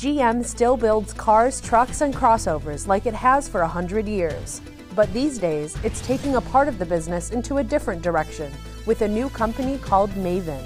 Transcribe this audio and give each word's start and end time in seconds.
GM 0.00 0.42
still 0.42 0.78
builds 0.78 1.12
cars, 1.12 1.60
trucks, 1.60 2.00
and 2.00 2.14
crossovers 2.14 2.86
like 2.86 3.04
it 3.04 3.12
has 3.12 3.46
for 3.46 3.60
100 3.60 4.08
years. 4.08 4.62
But 4.94 5.12
these 5.12 5.36
days, 5.36 5.76
it's 5.84 6.00
taking 6.00 6.36
a 6.36 6.40
part 6.40 6.68
of 6.68 6.78
the 6.78 6.86
business 6.86 7.32
into 7.32 7.58
a 7.58 7.62
different 7.62 8.00
direction 8.00 8.50
with 8.86 9.02
a 9.02 9.08
new 9.08 9.28
company 9.28 9.76
called 9.76 10.08
Maven. 10.12 10.64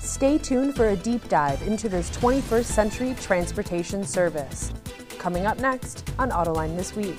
Stay 0.00 0.38
tuned 0.38 0.74
for 0.74 0.88
a 0.88 0.96
deep 0.96 1.28
dive 1.28 1.60
into 1.68 1.90
this 1.90 2.08
21st 2.16 2.64
century 2.64 3.14
transportation 3.20 4.04
service. 4.04 4.72
Coming 5.18 5.44
up 5.44 5.58
next 5.58 6.10
on 6.18 6.30
Autoline 6.30 6.74
This 6.74 6.96
Week. 6.96 7.18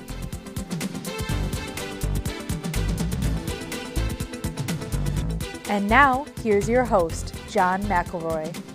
And 5.69 5.87
now, 5.87 6.25
here's 6.41 6.67
your 6.67 6.83
host, 6.83 7.35
John 7.47 7.83
McElroy. 7.83 8.72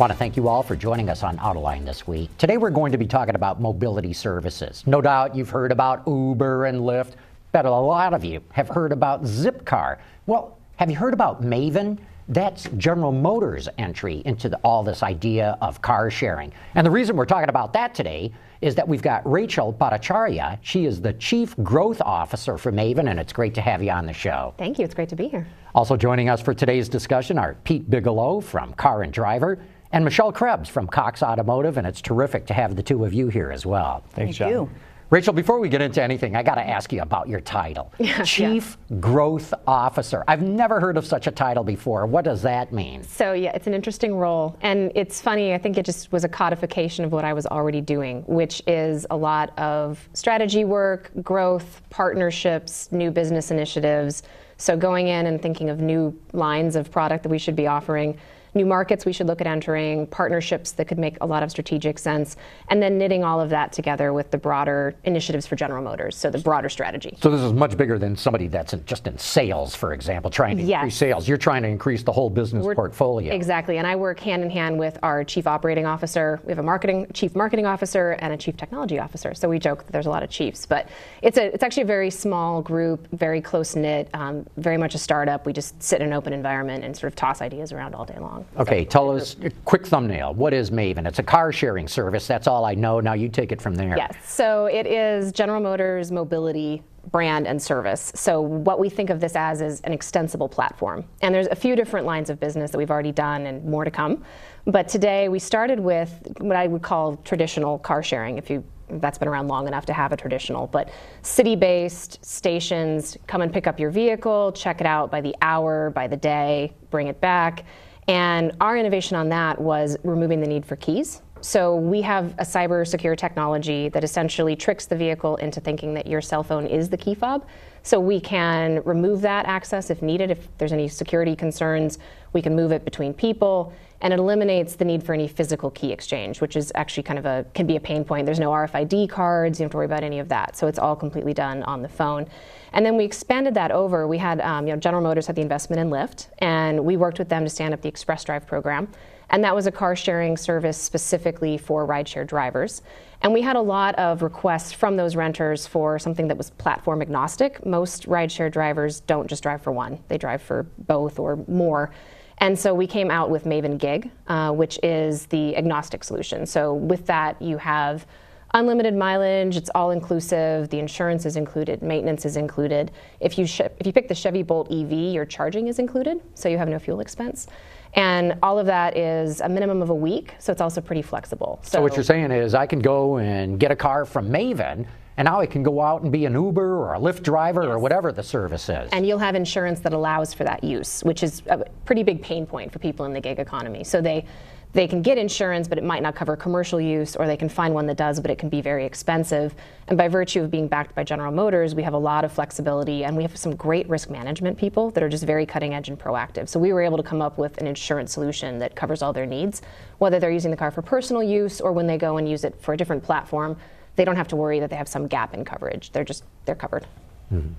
I 0.00 0.02
want 0.02 0.12
to 0.12 0.18
thank 0.18 0.34
you 0.34 0.48
all 0.48 0.62
for 0.62 0.76
joining 0.76 1.10
us 1.10 1.22
on 1.22 1.36
Autoline 1.36 1.84
this 1.84 2.06
week. 2.06 2.34
Today 2.38 2.56
we're 2.56 2.70
going 2.70 2.90
to 2.90 2.96
be 2.96 3.06
talking 3.06 3.34
about 3.34 3.60
mobility 3.60 4.14
services. 4.14 4.82
No 4.86 5.02
doubt 5.02 5.36
you've 5.36 5.50
heard 5.50 5.70
about 5.70 6.04
Uber 6.06 6.64
and 6.64 6.80
Lyft, 6.80 7.16
but 7.52 7.66
a 7.66 7.70
lot 7.70 8.14
of 8.14 8.24
you 8.24 8.40
have 8.52 8.66
heard 8.66 8.92
about 8.92 9.24
Zipcar. 9.24 9.98
Well, 10.24 10.56
have 10.76 10.90
you 10.90 10.96
heard 10.96 11.12
about 11.12 11.42
Maven? 11.42 11.98
That's 12.28 12.66
General 12.78 13.12
Motors' 13.12 13.68
entry 13.76 14.22
into 14.24 14.48
the, 14.48 14.56
all 14.64 14.82
this 14.82 15.02
idea 15.02 15.58
of 15.60 15.82
car 15.82 16.10
sharing. 16.10 16.50
And 16.76 16.86
the 16.86 16.90
reason 16.90 17.14
we're 17.14 17.26
talking 17.26 17.50
about 17.50 17.74
that 17.74 17.94
today 17.94 18.32
is 18.62 18.74
that 18.76 18.88
we've 18.88 19.02
got 19.02 19.30
Rachel 19.30 19.70
Bhattacharya. 19.70 20.60
She 20.62 20.86
is 20.86 21.02
the 21.02 21.12
Chief 21.12 21.54
Growth 21.62 22.00
Officer 22.00 22.56
for 22.56 22.72
Maven, 22.72 23.10
and 23.10 23.20
it's 23.20 23.34
great 23.34 23.52
to 23.56 23.60
have 23.60 23.82
you 23.82 23.90
on 23.90 24.06
the 24.06 24.14
show. 24.14 24.54
Thank 24.56 24.78
you. 24.78 24.86
It's 24.86 24.94
great 24.94 25.10
to 25.10 25.16
be 25.16 25.28
here. 25.28 25.46
Also 25.74 25.94
joining 25.94 26.30
us 26.30 26.40
for 26.40 26.54
today's 26.54 26.88
discussion 26.88 27.38
are 27.38 27.54
Pete 27.64 27.90
Bigelow 27.90 28.40
from 28.40 28.72
Car 28.72 29.02
and 29.02 29.12
Driver 29.12 29.58
and 29.92 30.04
Michelle 30.04 30.32
Krebs 30.32 30.68
from 30.68 30.86
Cox 30.86 31.22
Automotive, 31.22 31.76
and 31.76 31.86
it's 31.86 32.00
terrific 32.00 32.46
to 32.46 32.54
have 32.54 32.76
the 32.76 32.82
two 32.82 33.04
of 33.04 33.12
you 33.12 33.28
here 33.28 33.50
as 33.50 33.66
well. 33.66 34.04
Thanks, 34.10 34.38
Thank 34.38 34.50
you. 34.50 34.70
Rachel, 35.10 35.32
before 35.32 35.58
we 35.58 35.68
get 35.68 35.82
into 35.82 36.00
anything, 36.00 36.36
I 36.36 36.44
got 36.44 36.54
to 36.54 36.64
ask 36.64 36.92
you 36.92 37.02
about 37.02 37.28
your 37.28 37.40
title 37.40 37.92
yeah, 37.98 38.22
Chief 38.22 38.78
yeah. 38.88 38.96
Growth 38.98 39.52
Officer. 39.66 40.22
I've 40.28 40.42
never 40.42 40.78
heard 40.78 40.96
of 40.96 41.04
such 41.04 41.26
a 41.26 41.32
title 41.32 41.64
before. 41.64 42.06
What 42.06 42.24
does 42.24 42.42
that 42.42 42.72
mean? 42.72 43.02
So, 43.02 43.32
yeah, 43.32 43.50
it's 43.50 43.66
an 43.66 43.74
interesting 43.74 44.14
role. 44.14 44.56
And 44.60 44.92
it's 44.94 45.20
funny, 45.20 45.52
I 45.52 45.58
think 45.58 45.78
it 45.78 45.84
just 45.84 46.12
was 46.12 46.22
a 46.22 46.28
codification 46.28 47.04
of 47.04 47.10
what 47.10 47.24
I 47.24 47.32
was 47.32 47.44
already 47.46 47.80
doing, 47.80 48.22
which 48.28 48.62
is 48.68 49.04
a 49.10 49.16
lot 49.16 49.58
of 49.58 50.08
strategy 50.14 50.64
work, 50.64 51.10
growth, 51.24 51.82
partnerships, 51.90 52.92
new 52.92 53.10
business 53.10 53.50
initiatives. 53.50 54.22
So, 54.58 54.76
going 54.76 55.08
in 55.08 55.26
and 55.26 55.42
thinking 55.42 55.70
of 55.70 55.80
new 55.80 56.16
lines 56.32 56.76
of 56.76 56.88
product 56.92 57.24
that 57.24 57.30
we 57.30 57.38
should 57.38 57.56
be 57.56 57.66
offering 57.66 58.16
new 58.54 58.66
markets 58.66 59.04
we 59.04 59.12
should 59.12 59.26
look 59.26 59.40
at 59.40 59.46
entering, 59.46 60.06
partnerships 60.06 60.72
that 60.72 60.86
could 60.86 60.98
make 60.98 61.16
a 61.20 61.26
lot 61.26 61.42
of 61.42 61.50
strategic 61.50 61.98
sense, 61.98 62.36
and 62.68 62.82
then 62.82 62.98
knitting 62.98 63.24
all 63.24 63.40
of 63.40 63.50
that 63.50 63.72
together 63.72 64.12
with 64.12 64.30
the 64.30 64.38
broader 64.38 64.94
initiatives 65.04 65.46
for 65.46 65.56
General 65.56 65.82
Motors, 65.82 66.16
so 66.16 66.30
the 66.30 66.38
broader 66.38 66.68
strategy. 66.68 67.16
So 67.20 67.30
this 67.30 67.40
is 67.40 67.52
much 67.52 67.76
bigger 67.76 67.98
than 67.98 68.16
somebody 68.16 68.48
that's 68.48 68.72
in, 68.72 68.84
just 68.84 69.06
in 69.06 69.18
sales, 69.18 69.74
for 69.74 69.92
example, 69.92 70.30
trying 70.30 70.56
to 70.56 70.62
yes. 70.62 70.80
increase 70.80 70.96
sales. 70.96 71.28
You're 71.28 71.38
trying 71.38 71.62
to 71.62 71.68
increase 71.68 72.02
the 72.02 72.12
whole 72.12 72.30
business 72.30 72.64
We're, 72.64 72.74
portfolio. 72.74 73.34
Exactly, 73.34 73.78
and 73.78 73.86
I 73.86 73.96
work 73.96 74.20
hand 74.20 74.42
in 74.42 74.50
hand 74.50 74.78
with 74.78 74.98
our 75.02 75.24
chief 75.24 75.46
operating 75.46 75.86
officer. 75.86 76.40
We 76.44 76.50
have 76.50 76.58
a 76.58 76.62
marketing 76.62 77.06
chief 77.12 77.34
marketing 77.34 77.66
officer 77.66 78.12
and 78.20 78.32
a 78.32 78.36
chief 78.36 78.56
technology 78.56 78.98
officer. 78.98 79.34
So 79.34 79.48
we 79.48 79.58
joke 79.58 79.84
that 79.84 79.92
there's 79.92 80.06
a 80.06 80.10
lot 80.10 80.22
of 80.22 80.30
chiefs, 80.30 80.66
but 80.66 80.88
it's 81.22 81.38
a 81.38 81.52
it's 81.52 81.62
actually 81.62 81.84
a 81.84 81.86
very 81.86 82.10
small 82.10 82.62
group, 82.62 83.08
very 83.12 83.40
close 83.40 83.76
knit, 83.76 84.08
um, 84.14 84.46
very 84.56 84.76
much 84.76 84.94
a 84.94 84.98
startup. 84.98 85.46
We 85.46 85.52
just 85.52 85.80
sit 85.82 86.00
in 86.00 86.08
an 86.08 86.12
open 86.12 86.32
environment 86.32 86.84
and 86.84 86.96
sort 86.96 87.12
of 87.12 87.16
toss 87.16 87.40
ideas 87.40 87.72
around 87.72 87.94
all 87.94 88.04
day 88.04 88.18
long. 88.18 88.39
Okay, 88.58 88.84
tell 88.84 89.10
us 89.10 89.36
a 89.42 89.50
quick 89.64 89.86
thumbnail. 89.86 90.34
What 90.34 90.52
is 90.52 90.70
Maven? 90.70 91.06
It's 91.06 91.18
a 91.18 91.22
car 91.22 91.52
sharing 91.52 91.88
service. 91.88 92.26
That's 92.26 92.46
all 92.46 92.64
I 92.64 92.74
know. 92.74 93.00
Now 93.00 93.14
you 93.14 93.28
take 93.28 93.52
it 93.52 93.60
from 93.60 93.74
there. 93.74 93.96
Yes. 93.96 94.14
So 94.24 94.66
it 94.66 94.86
is 94.86 95.32
General 95.32 95.60
Motors 95.60 96.10
mobility 96.10 96.82
brand 97.10 97.46
and 97.46 97.60
service. 97.60 98.12
So 98.14 98.40
what 98.40 98.78
we 98.78 98.88
think 98.88 99.10
of 99.10 99.20
this 99.20 99.34
as 99.34 99.60
is 99.60 99.80
an 99.82 99.92
extensible 99.92 100.48
platform. 100.48 101.04
And 101.22 101.34
there's 101.34 101.46
a 101.46 101.56
few 101.56 101.74
different 101.74 102.06
lines 102.06 102.30
of 102.30 102.38
business 102.38 102.70
that 102.70 102.78
we've 102.78 102.90
already 102.90 103.12
done 103.12 103.46
and 103.46 103.64
more 103.64 103.84
to 103.84 103.90
come. 103.90 104.24
But 104.66 104.88
today 104.88 105.28
we 105.28 105.38
started 105.38 105.80
with 105.80 106.12
what 106.38 106.56
I 106.56 106.66
would 106.66 106.82
call 106.82 107.16
traditional 107.16 107.78
car 107.78 108.02
sharing 108.02 108.38
if 108.38 108.50
you 108.50 108.64
that's 108.94 109.18
been 109.18 109.28
around 109.28 109.46
long 109.46 109.68
enough 109.68 109.86
to 109.86 109.92
have 109.92 110.10
a 110.10 110.16
traditional, 110.16 110.66
but 110.66 110.90
city 111.22 111.54
based 111.54 112.24
stations 112.24 113.16
come 113.28 113.40
and 113.40 113.52
pick 113.52 113.68
up 113.68 113.78
your 113.78 113.90
vehicle, 113.90 114.50
check 114.50 114.80
it 114.80 114.86
out 114.86 115.12
by 115.12 115.20
the 115.20 115.34
hour, 115.42 115.90
by 115.90 116.08
the 116.08 116.16
day, 116.16 116.72
bring 116.90 117.06
it 117.06 117.20
back. 117.20 117.64
And 118.10 118.50
our 118.60 118.76
innovation 118.76 119.16
on 119.16 119.28
that 119.28 119.60
was 119.60 119.96
removing 120.02 120.40
the 120.40 120.46
need 120.48 120.66
for 120.66 120.74
keys. 120.74 121.22
So 121.42 121.76
we 121.76 122.02
have 122.02 122.32
a 122.38 122.42
cyber 122.42 122.84
secure 122.84 123.14
technology 123.14 123.88
that 123.90 124.02
essentially 124.02 124.56
tricks 124.56 124.86
the 124.86 124.96
vehicle 124.96 125.36
into 125.36 125.60
thinking 125.60 125.94
that 125.94 126.08
your 126.08 126.20
cell 126.20 126.42
phone 126.42 126.66
is 126.66 126.88
the 126.88 126.96
key 126.96 127.14
fob. 127.14 127.46
So 127.84 128.00
we 128.00 128.18
can 128.18 128.82
remove 128.84 129.20
that 129.20 129.46
access 129.46 129.90
if 129.90 130.02
needed. 130.02 130.32
If 130.32 130.48
there's 130.58 130.72
any 130.72 130.88
security 130.88 131.36
concerns, 131.36 132.00
we 132.32 132.42
can 132.42 132.56
move 132.56 132.72
it 132.72 132.84
between 132.84 133.14
people 133.14 133.72
and 134.00 134.12
it 134.12 134.18
eliminates 134.18 134.74
the 134.74 134.84
need 134.84 135.04
for 135.04 135.14
any 135.14 135.28
physical 135.28 135.70
key 135.70 135.92
exchange, 135.92 136.40
which 136.40 136.56
is 136.56 136.72
actually 136.74 137.04
kind 137.04 137.18
of 137.18 137.26
a 137.26 137.46
can 137.54 137.66
be 137.66 137.76
a 137.76 137.80
pain 137.80 138.04
point. 138.04 138.26
There's 138.26 138.40
no 138.40 138.50
RFID 138.50 139.08
cards, 139.08 139.60
you 139.60 139.64
don't 139.64 139.66
have 139.66 139.70
to 139.70 139.76
worry 139.76 139.86
about 139.86 140.02
any 140.02 140.18
of 140.18 140.28
that. 140.30 140.56
So 140.56 140.66
it's 140.66 140.80
all 140.80 140.96
completely 140.96 141.32
done 141.32 141.62
on 141.62 141.80
the 141.80 141.88
phone. 141.88 142.26
And 142.72 142.84
then 142.86 142.96
we 142.96 143.04
expanded 143.04 143.54
that 143.54 143.70
over. 143.70 144.06
We 144.06 144.18
had 144.18 144.40
um, 144.40 144.66
you 144.66 144.72
know 144.72 144.78
General 144.78 145.02
Motors 145.02 145.26
had 145.26 145.36
the 145.36 145.42
investment 145.42 145.80
in 145.80 145.90
Lyft, 145.90 146.28
and 146.38 146.84
we 146.84 146.96
worked 146.96 147.18
with 147.18 147.28
them 147.28 147.44
to 147.44 147.50
stand 147.50 147.74
up 147.74 147.82
the 147.82 147.88
Express 147.88 148.24
Drive 148.24 148.46
program. 148.46 148.88
And 149.30 149.44
that 149.44 149.54
was 149.54 149.66
a 149.66 149.72
car 149.72 149.94
sharing 149.94 150.36
service 150.36 150.76
specifically 150.76 151.56
for 151.56 151.86
rideshare 151.86 152.26
drivers. 152.26 152.82
And 153.22 153.32
we 153.32 153.42
had 153.42 153.54
a 153.54 153.60
lot 153.60 153.94
of 153.96 154.22
requests 154.22 154.72
from 154.72 154.96
those 154.96 155.14
renters 155.14 155.66
for 155.66 155.98
something 155.98 156.26
that 156.28 156.36
was 156.36 156.50
platform 156.50 157.00
agnostic. 157.00 157.64
Most 157.64 158.08
rideshare 158.08 158.50
drivers 158.50 159.00
don't 159.00 159.28
just 159.28 159.42
drive 159.42 159.62
for 159.62 159.72
one, 159.72 160.02
they 160.08 160.18
drive 160.18 160.42
for 160.42 160.64
both 160.78 161.18
or 161.18 161.36
more. 161.46 161.90
And 162.38 162.58
so 162.58 162.74
we 162.74 162.86
came 162.86 163.10
out 163.10 163.28
with 163.28 163.44
Maven 163.44 163.76
Gig, 163.76 164.10
uh, 164.26 164.50
which 164.50 164.80
is 164.82 165.26
the 165.26 165.54
agnostic 165.56 166.02
solution. 166.02 166.46
So 166.46 166.72
with 166.72 167.04
that, 167.06 167.40
you 167.40 167.58
have 167.58 168.06
unlimited 168.54 168.94
mileage. 168.94 169.56
It's 169.56 169.70
all 169.74 169.90
inclusive. 169.90 170.68
The 170.68 170.78
insurance 170.78 171.26
is 171.26 171.36
included. 171.36 171.82
Maintenance 171.82 172.24
is 172.24 172.36
included. 172.36 172.90
If 173.20 173.38
you 173.38 173.46
sh- 173.46 173.60
if 173.60 173.86
you 173.86 173.92
pick 173.92 174.08
the 174.08 174.14
Chevy 174.14 174.42
Bolt 174.42 174.70
EV, 174.70 174.92
your 174.92 175.24
charging 175.24 175.68
is 175.68 175.78
included, 175.78 176.20
so 176.34 176.48
you 176.48 176.58
have 176.58 176.68
no 176.68 176.78
fuel 176.78 177.00
expense. 177.00 177.46
And 177.94 178.38
all 178.42 178.58
of 178.58 178.66
that 178.66 178.96
is 178.96 179.40
a 179.40 179.48
minimum 179.48 179.82
of 179.82 179.90
a 179.90 179.94
week, 179.94 180.34
so 180.38 180.52
it's 180.52 180.60
also 180.60 180.80
pretty 180.80 181.02
flexible. 181.02 181.58
So, 181.62 181.78
so 181.78 181.82
what 181.82 181.96
you're 181.96 182.04
saying 182.04 182.30
is, 182.30 182.54
I 182.54 182.66
can 182.66 182.78
go 182.78 183.18
and 183.18 183.58
get 183.58 183.72
a 183.72 183.76
car 183.76 184.04
from 184.04 184.28
Maven 184.30 184.86
and 185.20 185.26
now 185.26 185.38
I 185.38 185.44
can 185.44 185.62
go 185.62 185.82
out 185.82 186.00
and 186.00 186.10
be 186.10 186.24
an 186.24 186.32
Uber 186.32 186.78
or 186.78 186.94
a 186.94 186.98
Lyft 186.98 187.22
driver 187.22 187.64
yes. 187.64 187.70
or 187.70 187.78
whatever 187.78 188.10
the 188.10 188.22
service 188.22 188.70
is. 188.70 188.88
And 188.90 189.06
you'll 189.06 189.18
have 189.18 189.34
insurance 189.34 189.80
that 189.80 189.92
allows 189.92 190.32
for 190.32 190.44
that 190.44 190.64
use, 190.64 191.02
which 191.02 191.22
is 191.22 191.42
a 191.48 191.58
pretty 191.84 192.02
big 192.02 192.22
pain 192.22 192.46
point 192.46 192.72
for 192.72 192.78
people 192.78 193.04
in 193.04 193.12
the 193.12 193.20
gig 193.20 193.38
economy. 193.38 193.84
So 193.84 194.00
they 194.00 194.24
they 194.72 194.86
can 194.86 195.02
get 195.02 195.18
insurance, 195.18 195.66
but 195.66 195.78
it 195.78 195.84
might 195.84 196.02
not 196.02 196.14
cover 196.14 196.36
commercial 196.36 196.80
use, 196.80 197.16
or 197.16 197.26
they 197.26 197.36
can 197.36 197.48
find 197.48 197.74
one 197.74 197.86
that 197.86 197.96
does, 197.96 198.20
but 198.20 198.30
it 198.30 198.38
can 198.38 198.48
be 198.48 198.60
very 198.60 198.84
expensive. 198.84 199.54
And 199.88 199.98
by 199.98 200.08
virtue 200.08 200.42
of 200.42 200.50
being 200.50 200.68
backed 200.68 200.94
by 200.94 201.02
General 201.02 201.32
Motors, 201.32 201.74
we 201.74 201.82
have 201.82 201.94
a 201.94 201.98
lot 201.98 202.24
of 202.24 202.32
flexibility, 202.32 203.04
and 203.04 203.16
we 203.16 203.22
have 203.22 203.36
some 203.36 203.56
great 203.56 203.88
risk 203.88 204.10
management 204.10 204.58
people 204.58 204.90
that 204.90 205.02
are 205.02 205.08
just 205.08 205.24
very 205.24 205.44
cutting 205.44 205.74
edge 205.74 205.88
and 205.88 205.98
proactive. 205.98 206.48
So 206.48 206.60
we 206.60 206.72
were 206.72 206.82
able 206.82 206.96
to 206.96 207.02
come 207.02 207.20
up 207.20 207.36
with 207.36 207.58
an 207.58 207.66
insurance 207.66 208.12
solution 208.12 208.58
that 208.60 208.76
covers 208.76 209.02
all 209.02 209.12
their 209.12 209.26
needs, 209.26 209.62
whether 209.98 210.20
they're 210.20 210.30
using 210.30 210.50
the 210.50 210.56
car 210.56 210.70
for 210.70 210.82
personal 210.82 211.22
use 211.22 211.60
or 211.60 211.72
when 211.72 211.86
they 211.86 211.98
go 211.98 212.16
and 212.16 212.28
use 212.28 212.44
it 212.44 212.60
for 212.60 212.74
a 212.74 212.76
different 212.76 213.02
platform 213.02 213.56
they 213.96 214.04
don't 214.04 214.16
have 214.16 214.28
to 214.28 214.36
worry 214.36 214.60
that 214.60 214.70
they 214.70 214.76
have 214.76 214.88
some 214.88 215.06
gap 215.06 215.34
in 215.34 215.44
coverage. 215.44 215.92
They're 215.92 216.04
just 216.04 216.24
they're 216.46 216.54
covered. 216.54 216.86
Mm-hmm. 217.32 217.52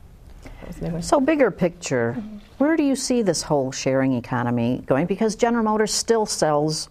So 1.02 1.20
bigger 1.20 1.52
picture, 1.52 2.16
mm-hmm. 2.18 2.38
where 2.58 2.76
do 2.76 2.84
you 2.84 2.96
see 2.96 3.22
this 3.22 3.42
whole 3.42 3.72
sharing 3.72 4.14
economy 4.14 4.84
going? 4.86 5.06
Because 5.06 5.36
General 5.36 5.64
Motors 5.64 5.94
still 5.94 6.26
sells 6.26 6.90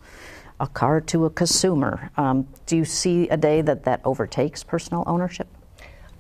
a 0.60 0.66
car 0.66 1.00
to 1.00 1.24
a 1.24 1.30
consumer. 1.30 2.10
Um, 2.16 2.46
do 2.66 2.76
you 2.76 2.84
see 2.84 3.28
a 3.28 3.36
day 3.36 3.62
that 3.62 3.84
that 3.84 4.00
overtakes 4.04 4.62
personal 4.62 5.04
ownership? 5.06 5.48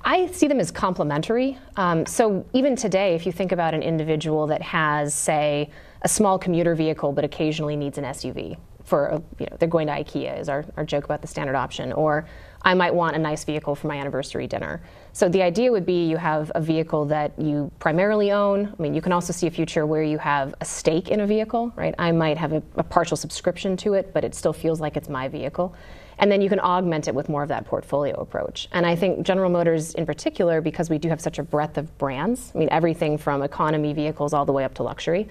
I 0.02 0.28
see 0.28 0.48
them 0.48 0.60
as 0.60 0.70
complementary. 0.70 1.58
Um, 1.76 2.06
so 2.06 2.46
even 2.54 2.74
today, 2.74 3.14
if 3.14 3.26
you 3.26 3.32
think 3.32 3.52
about 3.52 3.74
an 3.74 3.82
individual 3.82 4.46
that 4.46 4.62
has, 4.62 5.14
say, 5.14 5.70
a 6.02 6.08
small 6.08 6.38
commuter 6.38 6.74
vehicle 6.74 7.12
but 7.12 7.24
occasionally 7.24 7.76
needs 7.76 7.98
an 7.98 8.04
SUV 8.04 8.56
for, 8.82 9.06
a, 9.06 9.22
you 9.38 9.46
know, 9.50 9.56
they're 9.58 9.68
going 9.68 9.86
to 9.88 9.92
IKEA 9.92 10.40
is 10.40 10.48
our, 10.48 10.64
our 10.76 10.84
joke 10.84 11.04
about 11.04 11.20
the 11.20 11.28
standard 11.28 11.54
option, 11.54 11.92
or 11.92 12.26
I 12.62 12.74
might 12.74 12.94
want 12.94 13.16
a 13.16 13.18
nice 13.18 13.44
vehicle 13.44 13.74
for 13.74 13.86
my 13.88 13.96
anniversary 13.96 14.46
dinner. 14.46 14.82
So 15.12 15.28
the 15.28 15.42
idea 15.42 15.72
would 15.72 15.86
be 15.86 16.08
you 16.08 16.16
have 16.18 16.52
a 16.54 16.60
vehicle 16.60 17.06
that 17.06 17.32
you 17.38 17.70
primarily 17.78 18.32
own. 18.32 18.74
I 18.78 18.82
mean, 18.82 18.94
you 18.94 19.00
can 19.00 19.12
also 19.12 19.32
see 19.32 19.46
a 19.46 19.50
future 19.50 19.86
where 19.86 20.02
you 20.02 20.18
have 20.18 20.54
a 20.60 20.64
stake 20.64 21.08
in 21.08 21.20
a 21.20 21.26
vehicle, 21.26 21.72
right? 21.74 21.94
I 21.98 22.12
might 22.12 22.36
have 22.36 22.52
a, 22.52 22.62
a 22.76 22.82
partial 22.82 23.16
subscription 23.16 23.76
to 23.78 23.94
it, 23.94 24.12
but 24.12 24.24
it 24.24 24.34
still 24.34 24.52
feels 24.52 24.80
like 24.80 24.96
it's 24.96 25.08
my 25.08 25.26
vehicle. 25.28 25.74
And 26.18 26.30
then 26.30 26.42
you 26.42 26.50
can 26.50 26.60
augment 26.60 27.08
it 27.08 27.14
with 27.14 27.30
more 27.30 27.42
of 27.42 27.48
that 27.48 27.64
portfolio 27.64 28.14
approach. 28.20 28.68
And 28.72 28.84
I 28.84 28.94
think 28.94 29.24
General 29.24 29.48
Motors, 29.48 29.94
in 29.94 30.04
particular, 30.04 30.60
because 30.60 30.90
we 30.90 30.98
do 30.98 31.08
have 31.08 31.20
such 31.20 31.38
a 31.38 31.42
breadth 31.42 31.78
of 31.78 31.96
brands, 31.96 32.52
I 32.54 32.58
mean, 32.58 32.68
everything 32.70 33.16
from 33.16 33.42
economy 33.42 33.94
vehicles 33.94 34.34
all 34.34 34.44
the 34.44 34.52
way 34.52 34.64
up 34.64 34.74
to 34.74 34.82
luxury 34.82 35.28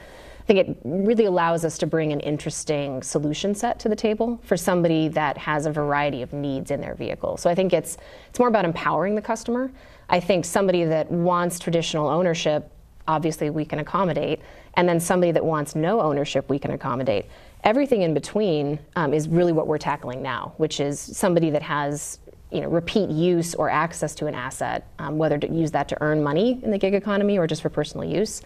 think 0.49 0.67
it 0.67 0.77
really 0.83 1.25
allows 1.25 1.63
us 1.63 1.77
to 1.77 1.85
bring 1.85 2.11
an 2.11 2.19
interesting 2.21 3.03
solution 3.03 3.53
set 3.53 3.79
to 3.81 3.87
the 3.87 3.95
table 3.95 4.41
for 4.43 4.57
somebody 4.57 5.07
that 5.07 5.37
has 5.37 5.67
a 5.67 5.71
variety 5.71 6.23
of 6.23 6.33
needs 6.33 6.71
in 6.71 6.81
their 6.81 6.95
vehicle. 6.95 7.37
So 7.37 7.51
I 7.51 7.53
think 7.53 7.71
it's 7.71 7.97
it's 8.29 8.39
more 8.39 8.47
about 8.47 8.65
empowering 8.65 9.13
the 9.13 9.21
customer. 9.21 9.71
I 10.09 10.19
think 10.19 10.45
somebody 10.45 10.85
that 10.85 11.11
wants 11.11 11.59
traditional 11.59 12.07
ownership, 12.07 12.71
obviously 13.07 13.51
we 13.51 13.63
can 13.63 13.77
accommodate, 13.77 14.39
and 14.73 14.89
then 14.89 14.99
somebody 14.99 15.31
that 15.33 15.45
wants 15.45 15.75
no 15.75 16.01
ownership, 16.01 16.49
we 16.49 16.57
can 16.57 16.71
accommodate. 16.71 17.27
Everything 17.63 18.01
in 18.01 18.15
between 18.15 18.79
um, 18.95 19.13
is 19.13 19.27
really 19.27 19.51
what 19.51 19.67
we're 19.67 19.77
tackling 19.77 20.23
now, 20.23 20.53
which 20.57 20.79
is 20.79 20.99
somebody 20.99 21.51
that 21.51 21.61
has 21.61 22.17
you 22.51 22.61
know, 22.61 22.69
repeat 22.69 23.11
use 23.11 23.53
or 23.53 23.69
access 23.69 24.15
to 24.15 24.25
an 24.25 24.33
asset, 24.33 24.87
um, 24.97 25.19
whether 25.19 25.37
to 25.37 25.47
use 25.53 25.69
that 25.69 25.87
to 25.89 26.01
earn 26.01 26.23
money 26.23 26.59
in 26.63 26.71
the 26.71 26.79
gig 26.79 26.95
economy 26.95 27.37
or 27.37 27.45
just 27.45 27.61
for 27.61 27.69
personal 27.69 28.03
use. 28.03 28.41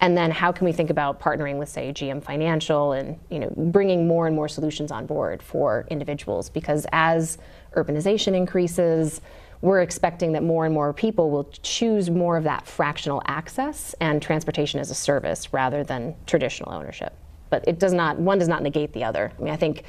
And 0.00 0.16
then 0.16 0.30
how 0.30 0.52
can 0.52 0.64
we 0.64 0.72
think 0.72 0.90
about 0.90 1.20
partnering 1.20 1.58
with, 1.58 1.68
say, 1.68 1.92
GM 1.92 2.22
Financial 2.22 2.92
and 2.92 3.18
you 3.30 3.40
know, 3.40 3.52
bringing 3.56 4.06
more 4.06 4.26
and 4.26 4.36
more 4.36 4.48
solutions 4.48 4.92
on 4.92 5.06
board 5.06 5.42
for 5.42 5.86
individuals? 5.90 6.50
Because 6.50 6.86
as 6.92 7.38
urbanization 7.74 8.34
increases, 8.34 9.20
we're 9.60 9.82
expecting 9.82 10.32
that 10.32 10.42
more 10.42 10.64
and 10.64 10.74
more 10.74 10.92
people 10.92 11.30
will 11.30 11.50
choose 11.62 12.10
more 12.10 12.36
of 12.36 12.44
that 12.44 12.66
fractional 12.66 13.22
access 13.26 13.94
and 14.00 14.22
transportation 14.22 14.78
as 14.78 14.90
a 14.90 14.94
service 14.94 15.52
rather 15.52 15.82
than 15.82 16.14
traditional 16.26 16.72
ownership. 16.72 17.12
But 17.50 17.66
it 17.66 17.80
does 17.80 17.92
not, 17.92 18.18
one 18.18 18.38
does 18.38 18.48
not 18.48 18.62
negate 18.62 18.92
the 18.92 19.02
other. 19.02 19.32
I 19.36 19.42
mean, 19.42 19.52
I 19.52 19.56
think 19.56 19.82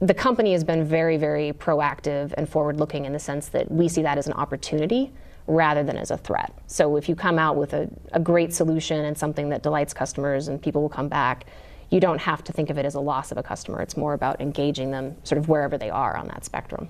the 0.00 0.12
company 0.12 0.52
has 0.52 0.64
been 0.64 0.84
very, 0.84 1.16
very 1.16 1.52
proactive 1.52 2.34
and 2.36 2.48
forward 2.48 2.78
looking 2.78 3.06
in 3.06 3.12
the 3.12 3.18
sense 3.18 3.48
that 3.48 3.70
we 3.70 3.88
see 3.88 4.02
that 4.02 4.18
as 4.18 4.26
an 4.26 4.34
opportunity 4.34 5.12
rather 5.46 5.82
than 5.82 5.96
as 5.96 6.10
a 6.10 6.16
threat. 6.16 6.52
So 6.66 6.96
if 6.96 7.08
you 7.08 7.14
come 7.14 7.38
out 7.38 7.56
with 7.56 7.72
a, 7.72 7.88
a, 8.12 8.20
great 8.20 8.52
solution 8.54 9.04
and 9.04 9.16
something 9.16 9.48
that 9.50 9.62
delights 9.62 9.92
customers 9.92 10.48
and 10.48 10.60
people 10.62 10.82
will 10.82 10.88
come 10.88 11.08
back, 11.08 11.46
you 11.90 11.98
don't 11.98 12.20
have 12.20 12.44
to 12.44 12.52
think 12.52 12.70
of 12.70 12.78
it 12.78 12.86
as 12.86 12.94
a 12.94 13.00
loss 13.00 13.32
of 13.32 13.38
a 13.38 13.42
customer. 13.42 13.80
It's 13.80 13.96
more 13.96 14.14
about 14.14 14.40
engaging 14.40 14.90
them 14.90 15.16
sort 15.24 15.38
of 15.38 15.48
wherever 15.48 15.76
they 15.76 15.90
are 15.90 16.16
on 16.16 16.28
that 16.28 16.44
spectrum. 16.44 16.88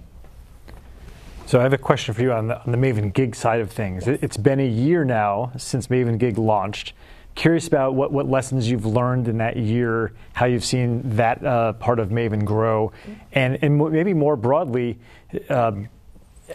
So 1.47 1.59
I 1.59 1.63
have 1.63 1.73
a 1.73 1.79
question 1.79 2.15
for 2.15 2.23
you 2.23 2.33
on 2.33 2.49
the, 2.49 2.63
on 2.63 2.71
the 2.71 2.79
Maven 2.79 3.13
Gig 3.13 3.35
side 3.35 3.61
of 3.61 3.73
things. 3.73 4.07
Yes. 4.07 4.17
It, 4.17 4.25
it's 4.25 4.37
been 4.37 4.61
a 4.61 4.69
year 4.69 5.05
now 5.05 5.53
since 5.57 5.89
Maven 5.89 6.19
Gig 6.19 6.39
launched. 6.39 6.93
Curious 7.35 7.67
about 7.67 7.95
what, 7.95 8.13
what 8.13 8.29
lessons 8.29 8.71
you've 8.71 8.87
learned 8.87 9.27
in 9.27 9.39
that 9.39 9.57
year, 9.57 10.13
how 10.35 10.47
you've 10.47 10.65
seen 10.65 11.01
that 11.17 11.45
uh, 11.45 11.73
part 11.75 11.99
of 11.99 12.11
Maven 12.11 12.45
grow, 12.45 12.93
mm-hmm. 13.03 13.13
and, 13.33 13.59
and 13.63 13.79
maybe 13.93 14.13
more 14.13 14.37
broadly, 14.37 14.99
um, 15.49 15.89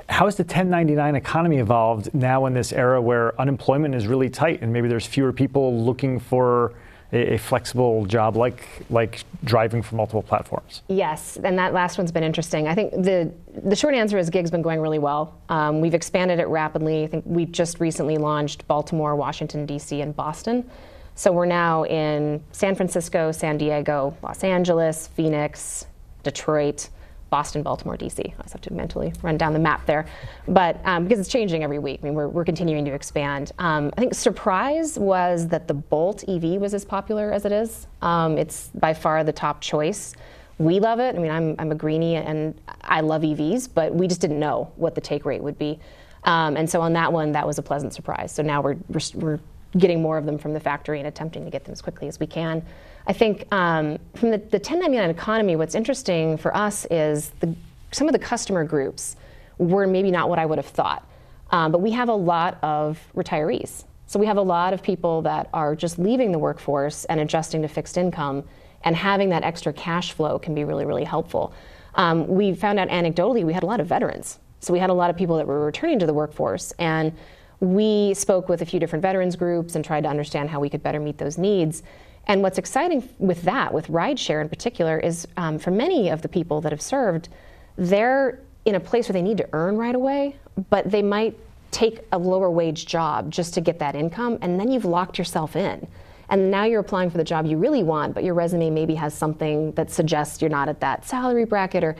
how 0.09 0.25
has 0.25 0.35
the 0.35 0.43
1099 0.43 1.15
economy 1.15 1.57
evolved 1.57 2.13
now 2.13 2.45
in 2.45 2.53
this 2.53 2.73
era 2.73 3.01
where 3.01 3.39
unemployment 3.39 3.95
is 3.95 4.07
really 4.07 4.29
tight 4.29 4.61
and 4.61 4.71
maybe 4.71 4.87
there's 4.87 5.05
fewer 5.05 5.33
people 5.33 5.83
looking 5.83 6.19
for 6.19 6.73
a, 7.13 7.37
flexible 7.37 8.05
job 8.05 8.35
like 8.35 8.67
like 8.89 9.23
driving 9.43 9.81
for 9.81 9.95
multiple 9.95 10.21
platforms? 10.21 10.81
Yes, 10.87 11.37
and 11.43 11.57
that 11.57 11.73
last 11.73 11.97
one's 11.97 12.11
been 12.11 12.23
interesting. 12.23 12.67
I 12.67 12.75
think 12.75 12.91
the 12.91 13.31
the 13.63 13.75
short 13.75 13.95
answer 13.95 14.17
is 14.17 14.29
gig's 14.29 14.51
been 14.51 14.61
going 14.61 14.81
really 14.81 14.99
well. 14.99 15.39
Um, 15.49 15.81
we've 15.81 15.93
expanded 15.93 16.39
it 16.39 16.47
rapidly. 16.47 17.03
I 17.03 17.07
think 17.07 17.23
we 17.25 17.45
just 17.45 17.79
recently 17.79 18.17
launched 18.17 18.67
Baltimore, 18.67 19.15
Washington 19.15 19.65
D.C., 19.65 20.01
and 20.01 20.15
Boston. 20.15 20.69
So 21.15 21.31
we're 21.31 21.45
now 21.45 21.85
in 21.85 22.43
San 22.51 22.75
Francisco, 22.75 23.31
San 23.31 23.57
Diego, 23.57 24.17
Los 24.21 24.43
Angeles, 24.43 25.07
Phoenix, 25.07 25.85
Detroit. 26.23 26.89
Boston, 27.29 27.63
Baltimore, 27.63 27.97
DC. 27.97 28.19
I 28.19 28.41
just 28.41 28.53
have 28.53 28.61
to 28.61 28.73
mentally 28.73 29.13
run 29.21 29.37
down 29.37 29.53
the 29.53 29.59
map 29.59 29.85
there. 29.85 30.05
But 30.47 30.79
um, 30.85 31.03
because 31.03 31.19
it's 31.19 31.29
changing 31.29 31.63
every 31.63 31.79
week, 31.79 31.99
I 32.01 32.05
mean, 32.05 32.13
we're, 32.13 32.27
we're 32.27 32.45
continuing 32.45 32.85
to 32.85 32.93
expand. 32.93 33.51
Um, 33.59 33.91
I 33.97 33.99
think 33.99 34.13
surprise 34.13 34.97
was 34.97 35.47
that 35.49 35.67
the 35.67 35.73
Bolt 35.73 36.23
EV 36.27 36.61
was 36.61 36.73
as 36.73 36.85
popular 36.85 37.31
as 37.31 37.45
it 37.45 37.51
is. 37.51 37.87
Um, 38.01 38.37
it's 38.37 38.69
by 38.75 38.93
far 38.93 39.23
the 39.23 39.33
top 39.33 39.61
choice. 39.61 40.13
We 40.57 40.79
love 40.79 40.99
it. 40.99 41.15
I 41.15 41.19
mean, 41.19 41.31
I'm, 41.31 41.55
I'm 41.59 41.71
a 41.71 41.75
greenie 41.75 42.15
and 42.15 42.59
I 42.81 43.01
love 43.01 43.23
EVs, 43.23 43.69
but 43.73 43.93
we 43.93 44.07
just 44.07 44.21
didn't 44.21 44.39
know 44.39 44.71
what 44.77 44.95
the 44.95 45.01
take 45.01 45.25
rate 45.25 45.43
would 45.43 45.57
be. 45.57 45.79
Um, 46.23 46.57
and 46.57 46.69
so 46.69 46.81
on 46.81 46.93
that 46.93 47.11
one, 47.11 47.33
that 47.33 47.45
was 47.45 47.57
a 47.57 47.61
pleasant 47.61 47.93
surprise. 47.93 48.31
So 48.31 48.41
now 48.41 48.61
we're, 48.61 48.77
we're, 48.87 49.01
we're 49.15 49.39
getting 49.77 50.01
more 50.01 50.17
of 50.17 50.25
them 50.25 50.37
from 50.37 50.53
the 50.53 50.59
factory 50.59 50.99
and 50.99 51.07
attempting 51.07 51.43
to 51.45 51.51
get 51.51 51.65
them 51.65 51.73
as 51.73 51.81
quickly 51.81 52.07
as 52.07 52.19
we 52.19 52.27
can. 52.27 52.63
I 53.07 53.13
think 53.13 53.45
um, 53.53 53.99
from 54.15 54.31
the, 54.31 54.37
the 54.37 54.57
1099 54.57 55.09
economy, 55.09 55.55
what's 55.55 55.75
interesting 55.75 56.37
for 56.37 56.55
us 56.55 56.85
is 56.89 57.29
the, 57.39 57.55
some 57.91 58.07
of 58.07 58.13
the 58.13 58.19
customer 58.19 58.63
groups 58.63 59.15
were 59.57 59.87
maybe 59.87 60.11
not 60.11 60.29
what 60.29 60.39
I 60.39 60.45
would 60.45 60.57
have 60.57 60.65
thought. 60.65 61.07
Um, 61.51 61.71
but 61.71 61.79
we 61.79 61.91
have 61.91 62.09
a 62.09 62.15
lot 62.15 62.57
of 62.63 62.99
retirees. 63.15 63.83
So 64.07 64.19
we 64.19 64.25
have 64.25 64.37
a 64.37 64.41
lot 64.41 64.73
of 64.73 64.81
people 64.81 65.21
that 65.23 65.49
are 65.53 65.75
just 65.75 65.99
leaving 65.99 66.31
the 66.31 66.39
workforce 66.39 67.05
and 67.05 67.19
adjusting 67.19 67.61
to 67.61 67.67
fixed 67.67 67.97
income, 67.97 68.43
and 68.83 68.95
having 68.95 69.29
that 69.29 69.43
extra 69.43 69.73
cash 69.73 70.11
flow 70.11 70.37
can 70.37 70.53
be 70.53 70.63
really, 70.63 70.85
really 70.85 71.03
helpful. 71.03 71.53
Um, 71.95 72.27
we 72.27 72.53
found 72.53 72.79
out 72.79 72.89
anecdotally 72.89 73.43
we 73.43 73.53
had 73.53 73.63
a 73.63 73.65
lot 73.65 73.79
of 73.79 73.87
veterans. 73.87 74.39
So 74.59 74.73
we 74.73 74.79
had 74.79 74.89
a 74.89 74.93
lot 74.93 75.09
of 75.09 75.15
people 75.15 75.37
that 75.37 75.47
were 75.47 75.63
returning 75.65 75.99
to 75.99 76.05
the 76.05 76.13
workforce, 76.13 76.71
and 76.79 77.13
we 77.59 78.13
spoke 78.13 78.49
with 78.49 78.61
a 78.61 78.65
few 78.65 78.79
different 78.79 79.01
veterans 79.01 79.35
groups 79.35 79.75
and 79.75 79.85
tried 79.85 80.01
to 80.03 80.09
understand 80.09 80.49
how 80.49 80.59
we 80.59 80.69
could 80.69 80.83
better 80.83 80.99
meet 80.99 81.17
those 81.17 81.37
needs. 81.37 81.83
And 82.27 82.41
what's 82.41 82.57
exciting 82.57 83.07
with 83.19 83.41
that, 83.43 83.73
with 83.73 83.87
rideshare 83.87 84.41
in 84.41 84.49
particular, 84.49 84.99
is 84.99 85.27
um, 85.37 85.59
for 85.59 85.71
many 85.71 86.09
of 86.09 86.21
the 86.21 86.27
people 86.27 86.61
that 86.61 86.71
have 86.71 86.81
served, 86.81 87.29
they're 87.77 88.39
in 88.65 88.75
a 88.75 88.79
place 88.79 89.07
where 89.07 89.13
they 89.13 89.21
need 89.21 89.37
to 89.37 89.47
earn 89.53 89.77
right 89.77 89.93
away, 89.95 90.35
but 90.69 90.89
they 90.89 91.03
might 91.03 91.37
take 91.71 91.99
a 92.11 92.17
lower 92.17 92.49
wage 92.49 92.85
job 92.85 93.29
just 93.29 93.53
to 93.53 93.61
get 93.61 93.77
that 93.79 93.95
income, 93.95 94.39
and 94.41 94.59
then 94.59 94.71
you've 94.71 94.85
locked 94.85 95.17
yourself 95.17 95.55
in. 95.55 95.85
And 96.29 96.49
now 96.49 96.63
you're 96.63 96.79
applying 96.79 97.11
for 97.11 97.17
the 97.17 97.23
job 97.23 97.45
you 97.45 97.57
really 97.57 97.83
want, 97.83 98.15
but 98.15 98.23
your 98.23 98.33
resume 98.33 98.69
maybe 98.71 98.95
has 98.95 99.13
something 99.13 99.71
that 99.73 99.91
suggests 99.91 100.41
you're 100.41 100.49
not 100.49 100.69
at 100.69 100.79
that 100.79 101.05
salary 101.05 101.45
bracket 101.45 101.83
or 101.83 101.95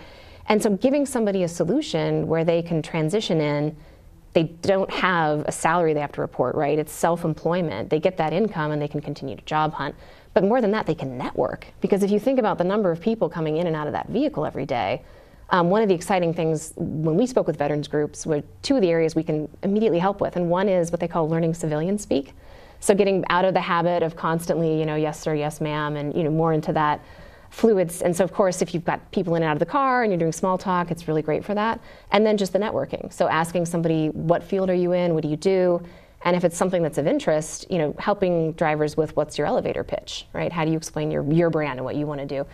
and 0.48 0.62
so 0.62 0.69
giving 0.69 1.06
somebody 1.07 1.44
a 1.44 1.48
solution 1.48 2.27
where 2.27 2.44
they 2.44 2.62
can 2.62 2.81
transition 2.81 3.42
in 3.42 3.75
they 4.36 4.44
don't 4.44 4.92
have 4.92 5.46
a 5.48 5.52
salary 5.52 5.94
they 5.94 6.02
have 6.02 6.12
to 6.12 6.22
report, 6.22 6.56
right? 6.56 6.78
It's 6.78 6.92
self 6.92 7.24
employment. 7.24 7.90
They 7.90 8.02
get 8.02 8.18
that 8.18 8.34
income 8.34 8.72
and 8.72 8.82
they 8.82 8.88
can 8.90 9.00
continue 9.00 9.38
to 9.38 9.46
job 9.46 9.74
hunt. 9.74 9.96
But 10.34 10.44
more 10.44 10.60
than 10.60 10.72
that, 10.72 10.86
they 10.86 10.94
can 10.94 11.18
network. 11.18 11.68
Because 11.80 12.04
if 12.04 12.12
you 12.12 12.20
think 12.20 12.38
about 12.38 12.58
the 12.58 12.66
number 12.66 12.92
of 12.92 13.00
people 13.00 13.30
coming 13.30 13.56
in 13.56 13.66
and 13.66 13.76
out 13.78 13.88
of 13.88 13.94
that 13.94 14.10
vehicle 14.10 14.46
every 14.46 14.66
day, 14.66 15.04
um, 15.52 15.70
one 15.70 15.82
of 15.82 15.88
the 15.88 15.96
exciting 15.96 16.34
things 16.34 16.74
when 16.76 17.16
we 17.16 17.26
spoke 17.26 17.48
with 17.48 17.58
veterans 17.58 17.88
groups 17.88 18.26
were 18.26 18.44
two 18.62 18.76
of 18.76 18.82
the 18.82 18.90
areas 18.90 19.16
we 19.16 19.24
can 19.24 19.48
immediately 19.64 20.00
help 20.00 20.20
with. 20.20 20.36
And 20.36 20.50
one 20.50 20.68
is 20.68 20.92
what 20.92 21.00
they 21.00 21.08
call 21.08 21.30
learning 21.30 21.54
civilian 21.54 21.98
speak. 21.98 22.34
So 22.82 22.94
getting 22.94 23.24
out 23.30 23.46
of 23.46 23.54
the 23.54 23.62
habit 23.62 24.04
of 24.04 24.18
constantly, 24.18 24.78
you 24.78 24.86
know, 24.86 24.96
yes 24.96 25.18
sir, 25.18 25.34
yes 25.34 25.62
ma'am, 25.62 25.96
and 25.96 26.14
you 26.14 26.24
know, 26.24 26.30
more 26.30 26.52
into 26.52 26.74
that 26.74 27.00
fluids. 27.56 28.02
And 28.02 28.13
so, 28.13 28.25
of 28.25 28.34
course, 28.34 28.62
if 28.62 28.74
you've 28.74 28.84
got 28.84 29.12
people 29.12 29.36
in 29.36 29.42
and 29.42 29.50
out 29.50 29.54
of 29.54 29.60
the 29.60 29.66
car 29.66 30.04
and 30.04 30.12
you're 30.12 30.19
doing 30.19 30.34
small 30.34 30.58
talk, 30.58 30.91
it's 30.91 31.08
really 31.08 31.22
great 31.22 31.46
for 31.46 31.56
that. 31.56 31.80
And 32.12 32.25
then 32.25 32.36
just 32.36 32.51
the 32.51 32.60
networking. 32.60 33.12
So, 33.13 33.30
asking 33.30 33.65
somebody, 33.65 34.10
what 34.10 34.44
field 34.44 34.70
are 34.70 34.75
you 34.75 34.91
in? 34.91 35.13
What 35.13 35.24
do 35.24 35.30
you 35.30 35.38
do? 35.38 35.82
And 36.24 36.36
if 36.36 36.44
it's 36.44 36.58
something 36.58 36.84
that's 36.84 36.98
of 36.98 37.08
interest, 37.08 37.65
you 37.70 37.77
know, 37.77 37.96
helping 37.98 38.51
drivers 38.53 38.98
with 38.98 39.15
what's 39.15 39.38
your 39.38 39.48
elevator 39.48 39.86
pitch, 39.86 40.27
right? 40.34 40.51
How 40.51 40.65
do 40.65 40.72
you 40.72 40.77
explain 40.77 41.12
your, 41.12 41.24
your 41.32 41.50
brand 41.50 41.80
and 41.80 41.86
what 41.86 41.96
you 41.96 42.06
want 42.06 42.20
to 42.20 42.25
do? 42.25 42.46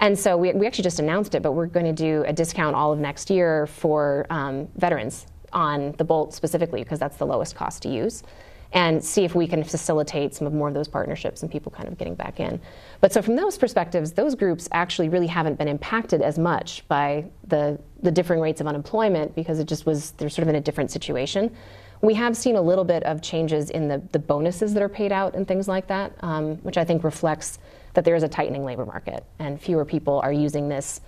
And 0.00 0.18
so 0.18 0.36
we, 0.36 0.52
we 0.52 0.66
actually 0.66 0.84
just 0.84 0.98
announced 0.98 1.36
it, 1.36 1.42
but 1.42 1.52
we're 1.52 1.66
going 1.66 1.86
to 1.86 1.92
do 1.92 2.24
a 2.26 2.32
discount 2.32 2.74
all 2.74 2.92
of 2.92 2.98
next 2.98 3.30
year 3.30 3.66
for 3.66 4.26
um, 4.30 4.66
veterans 4.76 5.26
on 5.52 5.92
the 5.98 6.04
Bolt 6.04 6.34
specifically 6.34 6.82
because 6.82 6.98
that's 6.98 7.16
the 7.16 7.26
lowest 7.26 7.54
cost 7.54 7.82
to 7.82 7.88
use 7.88 8.22
and 8.72 9.02
see 9.02 9.24
if 9.24 9.34
we 9.34 9.46
can 9.46 9.64
facilitate 9.64 10.34
some 10.34 10.46
of 10.46 10.52
more 10.52 10.68
of 10.68 10.74
those 10.74 10.88
partnerships 10.88 11.42
and 11.42 11.50
people 11.50 11.72
kind 11.72 11.88
of 11.88 11.96
getting 11.96 12.14
back 12.14 12.38
in. 12.38 12.60
But 13.00 13.12
so 13.12 13.22
from 13.22 13.36
those 13.36 13.56
perspectives, 13.56 14.12
those 14.12 14.34
groups 14.34 14.68
actually 14.72 15.08
really 15.08 15.26
haven't 15.26 15.56
been 15.56 15.68
impacted 15.68 16.20
as 16.20 16.38
much 16.38 16.86
by 16.88 17.24
the 17.46 17.78
the 18.00 18.12
differing 18.12 18.40
rates 18.40 18.60
of 18.60 18.66
unemployment 18.66 19.34
because 19.34 19.58
it 19.58 19.66
just 19.66 19.86
was 19.86 20.12
they're 20.12 20.28
sort 20.28 20.42
of 20.44 20.48
in 20.48 20.54
a 20.56 20.60
different 20.60 20.90
situation. 20.90 21.54
We 22.00 22.14
have 22.14 22.36
seen 22.36 22.54
a 22.54 22.62
little 22.62 22.84
bit 22.84 23.02
of 23.04 23.22
changes 23.22 23.70
in 23.70 23.88
the, 23.88 24.00
the 24.12 24.20
bonuses 24.20 24.72
that 24.74 24.82
are 24.82 24.88
paid 24.88 25.10
out 25.10 25.34
and 25.34 25.48
things 25.48 25.66
like 25.66 25.88
that, 25.88 26.12
um, 26.20 26.56
which 26.58 26.78
I 26.78 26.84
think 26.84 27.02
reflects 27.02 27.58
that 27.94 28.04
there 28.04 28.14
is 28.14 28.22
a 28.22 28.28
tightening 28.28 28.64
labor 28.64 28.86
market 28.86 29.24
and 29.40 29.60
fewer 29.60 29.84
people 29.84 30.20
are 30.20 30.32
using 30.32 30.68
this 30.68 31.00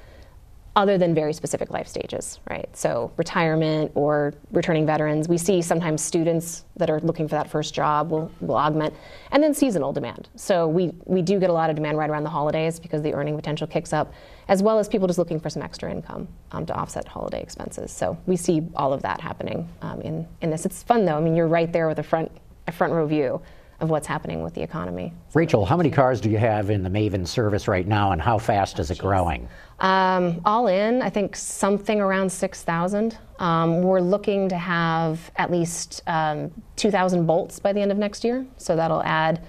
other 0.81 0.97
than 0.97 1.15
very 1.15 1.35
specific 1.35 1.71
life 1.71 1.87
stages, 1.87 2.41
right? 2.49 2.75
So 2.75 3.13
retirement 3.19 3.93
or 3.95 4.33
returning 4.51 4.87
veterans. 4.87 5.29
We 5.29 5.37
see 5.37 5.61
sometimes 5.61 6.01
students 6.03 6.65
that 6.79 6.89
are 6.89 7.01
looking 7.01 7.29
for 7.29 7.35
that 7.35 7.51
first 7.51 7.75
job 7.75 8.11
will, 8.11 8.33
will 8.41 8.57
augment. 8.57 8.95
And 9.31 9.43
then 9.43 9.53
seasonal 9.53 9.93
demand. 9.93 10.31
So 10.37 10.67
we, 10.67 10.93
we 11.05 11.21
do 11.21 11.39
get 11.39 11.51
a 11.51 11.53
lot 11.53 11.69
of 11.69 11.77
demand 11.77 11.99
right 11.99 12.09
around 12.09 12.25
the 12.25 12.31
holidays 12.31 12.81
because 12.81 13.03
the 13.03 13.13
earning 13.13 13.37
potential 13.37 13.67
kicks 13.67 13.93
up, 13.93 14.15
as 14.49 14.63
well 14.63 14.79
as 14.79 14.89
people 14.89 15.07
just 15.07 15.19
looking 15.19 15.39
for 15.39 15.51
some 15.51 15.63
extra 15.63 15.91
income 15.91 16.27
um, 16.53 16.65
to 16.65 16.73
offset 16.73 17.07
holiday 17.07 17.43
expenses. 17.43 17.93
So 17.93 18.17
we 18.25 18.37
see 18.37 18.67
all 18.75 18.95
of 18.95 19.03
that 19.03 19.21
happening 19.21 19.69
um, 19.83 20.01
in, 20.01 20.27
in 20.41 20.49
this. 20.49 20.65
It's 20.65 20.83
fun 20.83 21.05
though. 21.05 21.19
I 21.19 21.21
mean, 21.21 21.37
you're 21.37 21.47
right 21.47 21.71
there 21.71 21.89
with 21.89 21.99
a 21.99 22.03
front, 22.03 22.33
a 22.67 22.73
front 22.73 22.95
row 22.95 23.07
view 23.07 23.43
of 23.81 23.91
what's 23.91 24.07
happening 24.07 24.43
with 24.43 24.55
the 24.55 24.63
economy. 24.63 25.13
Rachel, 25.35 25.65
how 25.65 25.77
many 25.77 25.91
cars 25.91 26.21
do 26.21 26.31
you 26.31 26.39
have 26.39 26.71
in 26.71 26.83
the 26.83 26.91
Maven 26.91 27.27
service 27.27 27.67
right 27.67 27.87
now, 27.87 28.13
and 28.13 28.21
how 28.21 28.39
fast 28.39 28.79
is 28.79 28.91
it 28.91 28.99
growing? 28.99 29.49
Um, 29.81 30.43
all 30.45 30.67
in, 30.67 31.01
I 31.01 31.09
think 31.09 31.35
something 31.35 32.01
around 32.01 32.31
6,000. 32.31 33.17
Um, 33.39 33.83
we're 33.83 34.01
looking 34.01 34.49
to 34.51 34.59
have 34.59 35.31
at 35.37 35.51
least 35.51 36.03
um, 36.07 36.51
2,000 36.77 37.27
bolts 37.27 37.59
by 37.59 37.73
the 37.73 37.81
end 37.81 37.91
of 37.91 37.99
next 37.99 38.23
year, 38.23 38.47
so 38.59 38.77
that'll 38.77 39.03
add. 39.03 39.45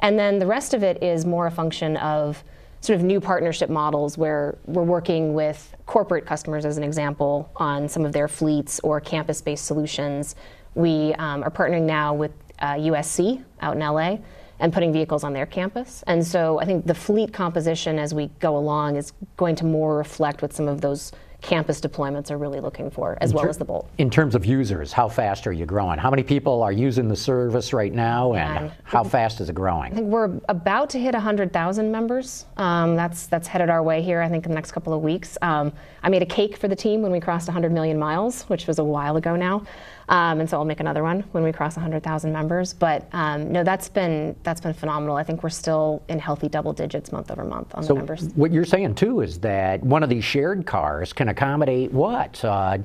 And 0.00 0.18
then 0.18 0.38
the 0.38 0.46
rest 0.46 0.74
of 0.74 0.82
it 0.82 1.02
is 1.02 1.24
more 1.24 1.46
a 1.46 1.50
function 1.50 1.96
of 1.98 2.42
sort 2.80 2.98
of 2.98 3.04
new 3.04 3.20
partnership 3.20 3.70
models 3.70 4.18
where 4.18 4.58
we're 4.66 4.82
working 4.82 5.34
with 5.34 5.74
corporate 5.86 6.26
customers, 6.26 6.64
as 6.64 6.76
an 6.76 6.84
example, 6.84 7.50
on 7.56 7.88
some 7.88 8.04
of 8.04 8.12
their 8.12 8.28
fleets 8.28 8.80
or 8.80 9.00
campus 9.00 9.40
based 9.40 9.64
solutions. 9.64 10.34
We 10.74 11.14
um, 11.14 11.42
are 11.42 11.50
partnering 11.50 11.82
now 11.82 12.12
with 12.14 12.32
uh, 12.58 12.74
USC 12.74 13.42
out 13.60 13.74
in 13.74 13.80
LA 13.80 14.18
and 14.58 14.72
putting 14.72 14.92
vehicles 14.92 15.22
on 15.24 15.32
their 15.32 15.46
campus. 15.46 16.02
And 16.06 16.26
so 16.26 16.58
I 16.58 16.64
think 16.64 16.86
the 16.86 16.94
fleet 16.94 17.32
composition 17.32 17.98
as 17.98 18.14
we 18.14 18.30
go 18.40 18.56
along 18.56 18.96
is 18.96 19.12
going 19.36 19.56
to 19.56 19.64
more 19.64 19.96
reflect 19.96 20.42
what 20.42 20.52
some 20.52 20.68
of 20.68 20.80
those 20.80 21.12
campus 21.42 21.80
deployments 21.80 22.30
are 22.30 22.38
really 22.38 22.60
looking 22.60 22.90
for, 22.90 23.16
as 23.20 23.32
well 23.32 23.48
as 23.48 23.58
the 23.58 23.64
Bolt. 23.64 23.88
In 23.98 24.10
terms 24.10 24.34
of 24.34 24.44
users, 24.44 24.92
how 24.92 25.08
fast 25.08 25.46
are 25.46 25.52
you 25.52 25.66
growing? 25.66 25.98
How 25.98 26.10
many 26.10 26.22
people 26.22 26.62
are 26.62 26.72
using 26.72 27.08
the 27.08 27.16
service 27.16 27.72
right 27.72 27.92
now, 27.92 28.34
and 28.34 28.72
how 28.84 29.04
fast 29.04 29.40
is 29.40 29.48
it 29.48 29.54
growing? 29.54 29.92
I 29.92 29.94
think 29.94 30.08
we're 30.08 30.40
about 30.48 30.90
to 30.90 30.98
hit 30.98 31.14
100,000 31.14 31.92
members. 31.92 32.46
Um, 32.56 32.96
that's 32.96 33.26
that's 33.26 33.46
headed 33.46 33.70
our 33.70 33.82
way 33.82 34.02
here. 34.02 34.20
I 34.20 34.28
think 34.28 34.44
in 34.44 34.50
the 34.50 34.54
next 34.54 34.72
couple 34.72 34.92
of 34.92 35.02
weeks. 35.02 35.38
Um, 35.42 35.72
I 36.02 36.08
made 36.08 36.22
a 36.22 36.26
cake 36.26 36.56
for 36.56 36.68
the 36.68 36.76
team 36.76 37.02
when 37.02 37.12
we 37.12 37.20
crossed 37.20 37.48
100 37.48 37.70
million 37.70 37.98
miles, 37.98 38.42
which 38.44 38.66
was 38.66 38.78
a 38.78 38.84
while 38.84 39.16
ago 39.16 39.36
now. 39.36 39.62
Um, 40.08 40.40
and 40.40 40.48
so 40.48 40.58
I'll 40.58 40.64
make 40.64 40.80
another 40.80 41.02
one 41.02 41.20
when 41.32 41.42
we 41.42 41.52
cross 41.52 41.76
100,000 41.76 42.32
members. 42.32 42.72
But 42.72 43.08
um, 43.12 43.50
no, 43.50 43.64
that's 43.64 43.88
been 43.88 44.36
that's 44.42 44.60
been 44.60 44.74
phenomenal. 44.74 45.16
I 45.16 45.24
think 45.24 45.42
we're 45.42 45.50
still 45.50 46.02
in 46.08 46.18
healthy 46.18 46.48
double 46.48 46.72
digits 46.72 47.12
month 47.12 47.30
over 47.30 47.44
month 47.44 47.74
on 47.74 47.82
so 47.82 47.88
the 47.88 47.94
members. 47.94 48.28
What 48.34 48.52
you're 48.52 48.64
saying 48.64 48.94
too 48.94 49.20
is 49.20 49.38
that 49.40 49.82
one 49.82 50.02
of 50.02 50.08
these 50.08 50.24
shared 50.24 50.66
cars 50.66 51.12
can 51.12 51.28
accommodate 51.28 51.92
what? 51.92 52.44
Uh, 52.44 52.78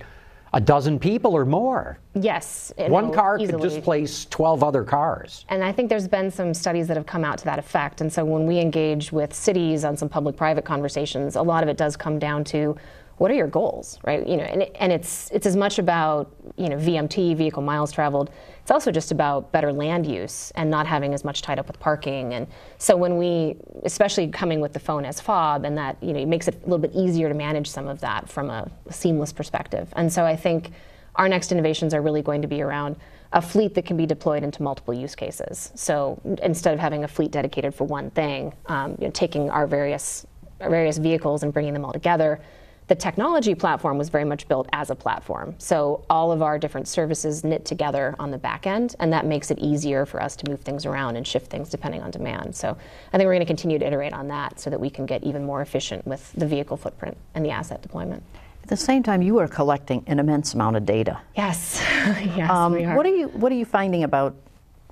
a 0.53 0.59
dozen 0.59 0.99
people 0.99 1.33
or 1.33 1.45
more. 1.45 1.97
Yes. 2.13 2.73
One 2.77 3.13
car 3.13 3.37
easily. 3.39 3.53
could 3.53 3.61
displace 3.61 4.25
12 4.25 4.63
other 4.63 4.83
cars. 4.83 5.45
And 5.47 5.63
I 5.63 5.71
think 5.71 5.87
there's 5.87 6.09
been 6.09 6.29
some 6.29 6.53
studies 6.53 6.87
that 6.89 6.97
have 6.97 7.05
come 7.05 7.23
out 7.23 7.37
to 7.37 7.45
that 7.45 7.57
effect. 7.57 8.01
And 8.01 8.11
so 8.11 8.25
when 8.25 8.45
we 8.45 8.59
engage 8.59 9.13
with 9.13 9.33
cities 9.33 9.85
on 9.85 9.95
some 9.95 10.09
public 10.09 10.35
private 10.35 10.65
conversations, 10.65 11.37
a 11.37 11.41
lot 11.41 11.63
of 11.63 11.69
it 11.69 11.77
does 11.77 11.95
come 11.95 12.19
down 12.19 12.43
to 12.45 12.75
what 13.21 13.29
are 13.29 13.35
your 13.35 13.45
goals, 13.45 13.99
right? 14.03 14.27
You 14.27 14.35
know, 14.35 14.45
and, 14.45 14.63
and 14.77 14.91
it's 14.91 15.29
it's 15.29 15.45
as 15.45 15.55
much 15.55 15.77
about 15.77 16.35
you 16.57 16.69
know 16.69 16.77
VMT, 16.77 17.37
vehicle 17.37 17.61
miles 17.61 17.91
traveled. 17.91 18.31
It's 18.63 18.71
also 18.71 18.91
just 18.91 19.11
about 19.11 19.51
better 19.51 19.71
land 19.71 20.07
use 20.07 20.51
and 20.55 20.71
not 20.71 20.87
having 20.87 21.13
as 21.13 21.23
much 21.23 21.43
tied 21.43 21.59
up 21.59 21.67
with 21.67 21.79
parking. 21.79 22.33
And 22.33 22.47
so 22.79 22.97
when 22.97 23.17
we, 23.17 23.57
especially 23.83 24.27
coming 24.29 24.59
with 24.59 24.73
the 24.73 24.79
phone 24.79 25.05
as 25.05 25.21
fob, 25.21 25.65
and 25.65 25.77
that 25.77 25.97
you 26.01 26.13
know 26.13 26.19
it 26.19 26.27
makes 26.27 26.47
it 26.47 26.55
a 26.55 26.59
little 26.61 26.79
bit 26.79 26.93
easier 26.95 27.29
to 27.29 27.35
manage 27.35 27.69
some 27.69 27.87
of 27.87 28.01
that 28.01 28.27
from 28.27 28.49
a 28.49 28.67
seamless 28.89 29.31
perspective. 29.31 29.93
And 29.95 30.11
so 30.11 30.25
I 30.25 30.35
think 30.35 30.71
our 31.15 31.29
next 31.29 31.51
innovations 31.51 31.93
are 31.93 32.01
really 32.01 32.23
going 32.23 32.41
to 32.41 32.47
be 32.47 32.63
around 32.63 32.95
a 33.33 33.41
fleet 33.41 33.75
that 33.75 33.85
can 33.85 33.97
be 33.97 34.07
deployed 34.07 34.41
into 34.41 34.63
multiple 34.63 34.95
use 34.95 35.13
cases. 35.13 35.71
So 35.75 36.19
instead 36.41 36.73
of 36.73 36.79
having 36.79 37.03
a 37.03 37.07
fleet 37.07 37.29
dedicated 37.29 37.75
for 37.75 37.83
one 37.83 38.09
thing, 38.09 38.51
um, 38.65 38.97
you 38.97 39.05
know, 39.05 39.11
taking 39.11 39.51
our 39.51 39.67
various 39.67 40.25
our 40.59 40.71
various 40.71 40.97
vehicles 40.97 41.43
and 41.43 41.53
bringing 41.53 41.73
them 41.73 41.85
all 41.85 41.93
together 41.93 42.41
the 42.91 42.95
technology 42.95 43.55
platform 43.55 43.97
was 43.97 44.09
very 44.09 44.25
much 44.25 44.49
built 44.49 44.67
as 44.73 44.89
a 44.89 44.95
platform. 44.95 45.55
So 45.59 46.03
all 46.09 46.33
of 46.33 46.41
our 46.41 46.59
different 46.59 46.89
services 46.89 47.41
knit 47.41 47.63
together 47.63 48.17
on 48.19 48.31
the 48.31 48.37
back 48.37 48.67
end, 48.67 48.97
and 48.99 49.13
that 49.13 49.25
makes 49.25 49.49
it 49.49 49.59
easier 49.59 50.05
for 50.05 50.21
us 50.21 50.35
to 50.35 50.49
move 50.49 50.59
things 50.59 50.85
around 50.85 51.15
and 51.15 51.25
shift 51.25 51.49
things 51.49 51.69
depending 51.69 52.01
on 52.01 52.11
demand. 52.11 52.53
So 52.53 52.75
I 53.13 53.17
think 53.17 53.27
we're 53.27 53.35
going 53.35 53.39
to 53.39 53.45
continue 53.45 53.79
to 53.79 53.87
iterate 53.87 54.11
on 54.11 54.27
that 54.27 54.59
so 54.59 54.69
that 54.69 54.77
we 54.77 54.89
can 54.89 55.05
get 55.05 55.23
even 55.23 55.45
more 55.45 55.61
efficient 55.61 56.05
with 56.05 56.33
the 56.33 56.45
vehicle 56.45 56.75
footprint 56.75 57.15
and 57.33 57.45
the 57.45 57.51
asset 57.51 57.81
deployment. 57.81 58.23
At 58.63 58.67
the 58.67 58.75
same 58.75 59.03
time, 59.03 59.21
you 59.21 59.37
are 59.39 59.47
collecting 59.47 60.03
an 60.07 60.19
immense 60.19 60.53
amount 60.53 60.75
of 60.75 60.85
data. 60.85 61.17
Yes, 61.37 61.81
yes, 62.35 62.51
um, 62.51 62.73
we 62.73 62.83
are. 62.83 62.97
What 62.97 63.05
are 63.05 63.15
you 63.15 63.29
What 63.29 63.53
are 63.53 63.55
you 63.55 63.63
finding 63.63 64.03
about 64.03 64.35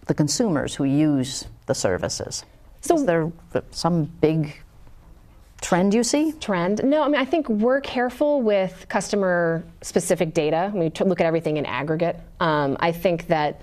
the 0.06 0.14
consumers 0.14 0.74
who 0.74 0.86
use 0.86 1.50
the 1.66 1.76
services? 1.76 2.46
So, 2.80 2.96
is 2.96 3.06
there 3.06 3.30
some 3.72 4.06
big 4.06 4.56
trend 5.62 5.94
you 5.94 6.04
see? 6.04 6.32
Trend? 6.34 6.84
No, 6.84 7.04
I 7.04 7.08
mean, 7.08 7.20
I 7.20 7.26
think 7.26 7.50
we're 7.50 7.82
careful 7.82 8.42
with 8.42 8.86
customer 8.90 9.64
specific 9.82 10.34
data. 10.34 10.72
We 10.74 10.92
look 11.02 11.20
at 11.20 11.26
everything 11.26 11.58
in 11.58 11.66
aggregate. 11.66 12.20
Um, 12.40 12.78
I 12.80 12.92
think 12.92 13.28
that 13.28 13.62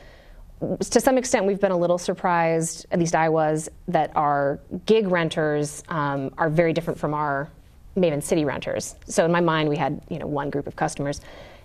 to 0.91 1.01
some 1.01 1.19
extent 1.19 1.45
we've 1.45 1.61
been 1.61 1.73
a 1.73 1.77
little 1.77 1.99
surprised, 1.99 2.87
at 2.91 2.99
least 2.99 3.15
I 3.15 3.29
was, 3.29 3.69
that 3.89 4.11
our 4.17 4.59
gig 4.87 5.09
renters 5.09 5.83
um, 5.89 6.33
are 6.39 6.49
very 6.49 6.73
different 6.73 6.99
from 6.99 7.15
our 7.15 7.51
Maven 7.97 8.23
City 8.23 8.45
renters. 8.45 8.95
So 9.07 9.25
in 9.25 9.33
my 9.33 9.41
mind, 9.41 9.69
we 9.69 9.77
had 9.77 10.01
you 10.09 10.19
know 10.19 10.27
one 10.27 10.51
group 10.51 10.67
of 10.67 10.77
customers. 10.77 11.21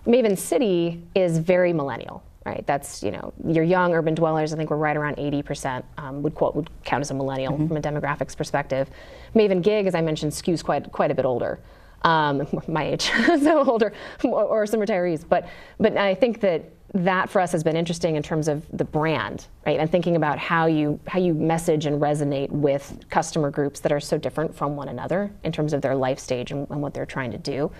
Maven 0.06 0.36
City 0.36 1.02
is 1.14 1.38
very 1.38 1.72
millennial 1.72 2.22
right? 2.44 2.66
That's 2.66 3.02
you 3.02 3.10
know 3.10 3.32
your 3.46 3.64
young 3.64 3.94
urban 3.94 4.14
dwellers. 4.14 4.52
I 4.52 4.56
think 4.56 4.70
we're 4.70 4.76
right 4.76 4.96
around 4.96 5.16
80% 5.16 5.82
um, 5.98 6.22
would 6.22 6.34
quote 6.34 6.54
would 6.54 6.70
count 6.84 7.02
as 7.02 7.10
a 7.10 7.14
millennial 7.14 7.52
mm-hmm. 7.52 7.68
from 7.68 7.76
a 7.76 7.82
demographics 7.82 8.36
perspective. 8.36 8.90
Maven 9.34 9.62
Gig, 9.62 9.86
as 9.86 9.94
I 9.94 10.00
mentioned, 10.00 10.32
skews 10.32 10.62
quite 10.62 10.90
quite 10.92 11.10
a 11.10 11.14
bit 11.14 11.24
older. 11.24 11.60
Um, 12.02 12.46
my 12.66 12.84
age, 12.84 13.10
so 13.42 13.68
older, 13.68 13.92
or 14.24 14.66
some 14.66 14.80
retirees. 14.80 15.24
But 15.28 15.48
but 15.78 15.96
I 15.96 16.14
think 16.14 16.40
that 16.40 16.70
that 16.94 17.30
for 17.30 17.40
us 17.40 17.52
has 17.52 17.64
been 17.64 17.76
interesting 17.76 18.16
in 18.16 18.22
terms 18.22 18.48
of 18.48 18.66
the 18.72 18.84
brand, 18.84 19.46
right? 19.64 19.80
And 19.80 19.90
thinking 19.90 20.16
about 20.16 20.38
how 20.38 20.66
you 20.66 21.00
how 21.06 21.18
you 21.18 21.34
message 21.34 21.86
and 21.86 22.00
resonate 22.00 22.50
with 22.50 22.98
customer 23.08 23.50
groups 23.50 23.80
that 23.80 23.92
are 23.92 24.00
so 24.00 24.18
different 24.18 24.54
from 24.54 24.76
one 24.76 24.88
another 24.88 25.32
in 25.42 25.52
terms 25.52 25.72
of 25.72 25.80
their 25.80 25.94
life 25.94 26.18
stage 26.18 26.50
and, 26.50 26.68
and 26.70 26.82
what 26.82 26.92
they're 26.92 27.06
trying 27.06 27.30
to 27.30 27.38
do. 27.38 27.70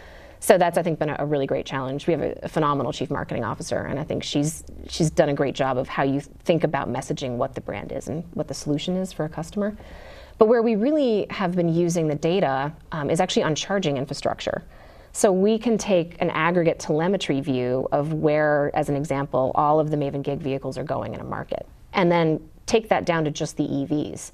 So 0.43 0.59
that's 0.59 0.77
I 0.77 0.83
think 0.83 0.99
been 0.99 1.15
a, 1.17 1.25
really 1.25 1.47
great 1.47 1.67
challenge. 1.67 2.09
We 2.09 2.15
have 2.15 2.37
a, 2.43 2.49
phenomenal 2.49 2.93
chief 2.93 3.13
marketing 3.13 3.45
officer, 3.45 3.79
and 3.79 3.97
I 3.99 4.03
think 4.03 4.25
she's 4.25 4.65
she's 4.89 5.09
done 5.09 5.29
a 5.29 5.35
great 5.35 5.55
job 5.55 5.79
of 5.79 5.87
how 5.87 6.03
you 6.03 6.21
think 6.21 6.65
about 6.65 6.93
messaging 6.93 7.37
what 7.37 7.55
the 7.55 7.61
brand 7.61 7.93
is 7.93 8.09
and 8.09 8.25
what 8.35 8.49
the 8.49 8.55
solution 8.55 8.97
is 8.97 9.13
for 9.13 9.25
a 9.25 9.29
customer. 9.29 9.77
But 10.39 10.49
where 10.49 10.61
we 10.61 10.75
really 10.75 11.29
have 11.31 11.55
been 11.55 11.69
using 11.69 12.09
the 12.09 12.17
data 12.17 12.73
um, 12.91 13.09
is 13.09 13.21
actually 13.21 13.45
on 13.45 13.55
charging 13.55 13.97
infrastructure. 13.97 14.65
So 15.13 15.31
we 15.31 15.59
can 15.59 15.79
take 15.79 16.21
an 16.21 16.31
aggregate 16.31 16.81
telemetry 16.81 17.41
view 17.41 17.87
of 17.93 18.13
where, 18.13 18.73
as 18.75 18.89
an 18.89 18.97
example, 18.97 19.53
all 19.55 19.79
of 19.79 19.93
the 19.93 19.97
Maven 19.97 20.25
Gig 20.25 20.41
vehicles 20.41 20.77
are 20.77 20.85
going 20.85 21.15
in 21.15 21.21
a 21.21 21.25
market, 21.25 21.67
and 21.93 22.11
then 22.11 22.41
take 22.67 22.89
that 22.89 23.05
down 23.05 23.25
to 23.27 23.31
just 23.31 23.57
the 23.57 23.69
EVs, 23.69 24.33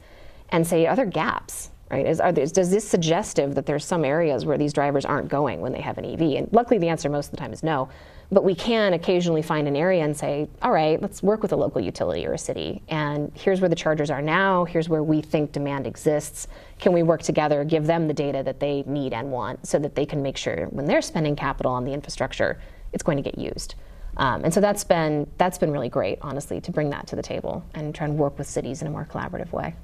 and 0.48 0.66
say, 0.66 0.86
are 0.86 0.96
there 0.96 1.04
gaps? 1.04 1.68
Right? 1.90 2.07
Is, 2.07 2.18
there, 2.18 2.33
does 2.33 2.71
this 2.71 2.87
suggestive 2.87 3.54
that 3.54 3.66
there's 3.66 3.85
some 3.85 4.04
areas 4.04 4.45
where 4.45 4.59
these 4.59 4.73
drivers 4.73 5.04
aren't 5.04 5.28
going 5.28 5.61
when 5.61 5.73
they 5.73 5.80
have 5.80 5.99
an 5.99 6.04
EV? 6.04 6.21
And 6.37 6.49
luckily, 6.52 6.78
the 6.78 6.88
answer 6.88 7.09
most 7.09 7.26
of 7.26 7.30
the 7.33 7.37
time 7.38 7.52
is 7.52 7.62
no. 7.62 7.88
But 8.30 8.45
we 8.45 8.54
can 8.54 8.92
occasionally 8.92 9.40
find 9.40 9.66
an 9.66 9.75
area 9.75 10.04
and 10.04 10.14
say, 10.14 10.49
all 10.61 10.71
right, 10.71 11.00
let's 11.00 11.23
work 11.23 11.40
with 11.40 11.52
a 11.52 11.57
local 11.57 11.80
utility 11.80 12.26
or 12.26 12.35
a 12.35 12.38
city. 12.38 12.83
And 12.88 13.33
here's 13.35 13.62
where 13.62 13.71
the 13.71 13.76
chargers 13.76 14.11
are 14.11 14.21
now. 14.21 14.66
Here's 14.66 14.88
where 14.88 15.02
we 15.02 15.23
think 15.23 15.52
demand 15.52 15.87
exists. 15.87 16.47
Can 16.78 16.92
we 16.92 17.02
work 17.02 17.23
together, 17.23 17.64
give 17.64 17.87
them 17.87 18.07
the 18.07 18.12
data 18.12 18.42
that 18.42 18.61
they 18.61 18.85
need 18.87 19.14
and 19.14 19.33
want 19.33 19.66
so 19.66 19.78
that 19.78 19.95
they 19.95 20.04
can 20.04 20.23
make 20.23 20.37
sure 20.37 20.66
when 20.66 20.85
they're 20.85 21.00
spending 21.00 21.37
capital 21.37 21.73
on 21.73 21.85
the 21.85 21.92
infrastructure, 21.92 22.61
it's 22.92 23.02
going 23.02 23.16
to 23.16 23.23
get 23.23 23.38
used? 23.38 23.76
Um, 24.18 24.45
and 24.45 24.52
so 24.52 24.61
that's 24.61 24.85
been, 24.85 25.26
that's 25.38 25.57
been 25.57 25.71
really 25.71 25.88
great, 25.88 26.18
honestly, 26.21 26.61
to 26.62 26.73
bring 26.73 26.90
that 26.90 27.07
to 27.07 27.16
the 27.16 27.23
table 27.23 27.64
and 27.75 27.95
try 27.95 28.07
and 28.07 28.18
work 28.18 28.37
with 28.37 28.47
cities 28.47 28.83
in 28.83 28.88
a 28.88 28.90
more 28.90 29.07
collaborative 29.11 29.52
way 29.52 29.75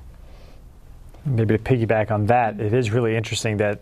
maybe 1.24 1.56
to 1.56 1.62
piggyback 1.62 2.10
on 2.10 2.26
that, 2.26 2.60
it 2.60 2.72
is 2.72 2.90
really 2.90 3.16
interesting 3.16 3.56
that 3.58 3.80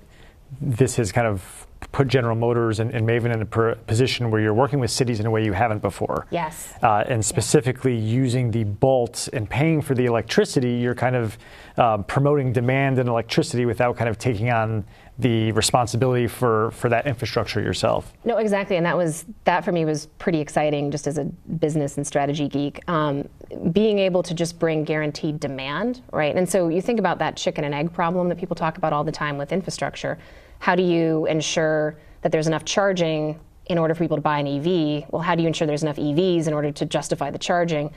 this 0.60 0.96
has 0.96 1.12
kind 1.12 1.26
of 1.26 1.66
put 1.90 2.06
General 2.06 2.36
Motors 2.36 2.78
and, 2.78 2.92
and 2.92 3.06
Maven 3.06 3.34
in 3.34 3.42
a 3.42 3.76
position 3.76 4.30
where 4.30 4.40
you're 4.40 4.54
working 4.54 4.78
with 4.78 4.90
cities 4.90 5.18
in 5.18 5.26
a 5.26 5.30
way 5.30 5.44
you 5.44 5.52
haven't 5.52 5.82
before. 5.82 6.26
Yes. 6.30 6.72
Uh, 6.82 7.04
and 7.08 7.24
specifically 7.24 7.96
yeah. 7.96 8.14
using 8.14 8.50
the 8.50 8.64
bolts 8.64 9.28
and 9.28 9.48
paying 9.48 9.82
for 9.82 9.94
the 9.94 10.04
electricity, 10.04 10.74
you're 10.74 10.94
kind 10.94 11.16
of 11.16 11.36
uh, 11.76 11.98
promoting 11.98 12.52
demand 12.52 12.98
and 12.98 13.08
electricity 13.08 13.66
without 13.66 13.96
kind 13.96 14.08
of 14.08 14.18
taking 14.18 14.50
on 14.50 14.84
the 15.18 15.52
responsibility 15.52 16.26
for, 16.26 16.70
for 16.70 16.88
that 16.88 17.06
infrastructure 17.06 17.60
yourself. 17.60 18.12
No, 18.24 18.38
exactly, 18.38 18.76
and 18.76 18.86
that 18.86 18.96
was 18.96 19.26
that 19.44 19.64
for 19.64 19.70
me 19.70 19.84
was 19.84 20.06
pretty 20.18 20.40
exciting, 20.40 20.90
just 20.90 21.06
as 21.06 21.18
a 21.18 21.24
business 21.24 21.96
and 21.96 22.06
strategy 22.06 22.48
geek. 22.48 22.80
Um, 22.88 23.28
being 23.72 23.98
able 23.98 24.22
to 24.22 24.34
just 24.34 24.58
bring 24.58 24.84
guaranteed 24.84 25.38
demand, 25.38 26.00
right? 26.12 26.34
And 26.34 26.48
so 26.48 26.68
you 26.68 26.80
think 26.80 26.98
about 26.98 27.18
that 27.18 27.36
chicken 27.36 27.64
and 27.64 27.74
egg 27.74 27.92
problem 27.92 28.28
that 28.30 28.38
people 28.38 28.56
talk 28.56 28.78
about 28.78 28.92
all 28.92 29.04
the 29.04 29.12
time 29.12 29.36
with 29.36 29.52
infrastructure. 29.52 30.18
How 30.60 30.74
do 30.74 30.82
you 30.82 31.26
ensure 31.26 31.98
that 32.22 32.32
there's 32.32 32.46
enough 32.46 32.64
charging 32.64 33.38
in 33.66 33.78
order 33.78 33.94
for 33.94 34.04
people 34.04 34.16
to 34.16 34.22
buy 34.22 34.38
an 34.38 34.46
EV? 34.46 35.10
Well, 35.10 35.22
how 35.22 35.34
do 35.34 35.42
you 35.42 35.48
ensure 35.48 35.66
there's 35.66 35.82
enough 35.82 35.96
EVs 35.96 36.46
in 36.46 36.54
order 36.54 36.72
to 36.72 36.86
justify 36.86 37.30
the 37.30 37.38
charging? 37.38 37.92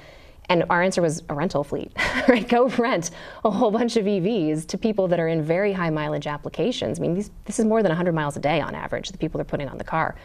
And 0.50 0.64
our 0.70 0.82
answer 0.82 1.02
was 1.02 1.24
a 1.30 1.34
rental 1.34 1.64
fleet, 1.64 1.92
right? 2.28 2.48
Go 2.48 2.68
rent 2.68 3.12
a 3.44 3.50
whole 3.50 3.72
bunch 3.72 3.98
of 3.98 4.06
EVs 4.06 4.68
to 4.68 4.78
people 4.78 5.08
that 5.08 5.20
are 5.20 5.28
in 5.28 5.42
very 5.42 5.74
high 5.74 5.90
mileage 5.90 6.28
applications. 6.28 7.00
I 7.00 7.02
mean, 7.02 7.16
these, 7.16 7.32
this 7.46 7.60
is 7.60 7.66
more 7.66 7.82
than 7.82 7.90
100 7.90 8.14
miles 8.14 8.38
a 8.38 8.40
day 8.40 8.62
on 8.62 8.76
average, 8.76 9.10
the 9.10 9.18
people 9.18 9.42
are 9.42 9.46
putting 9.46 9.68
on 9.68 9.78
the 9.78 9.84
car. 9.84 10.16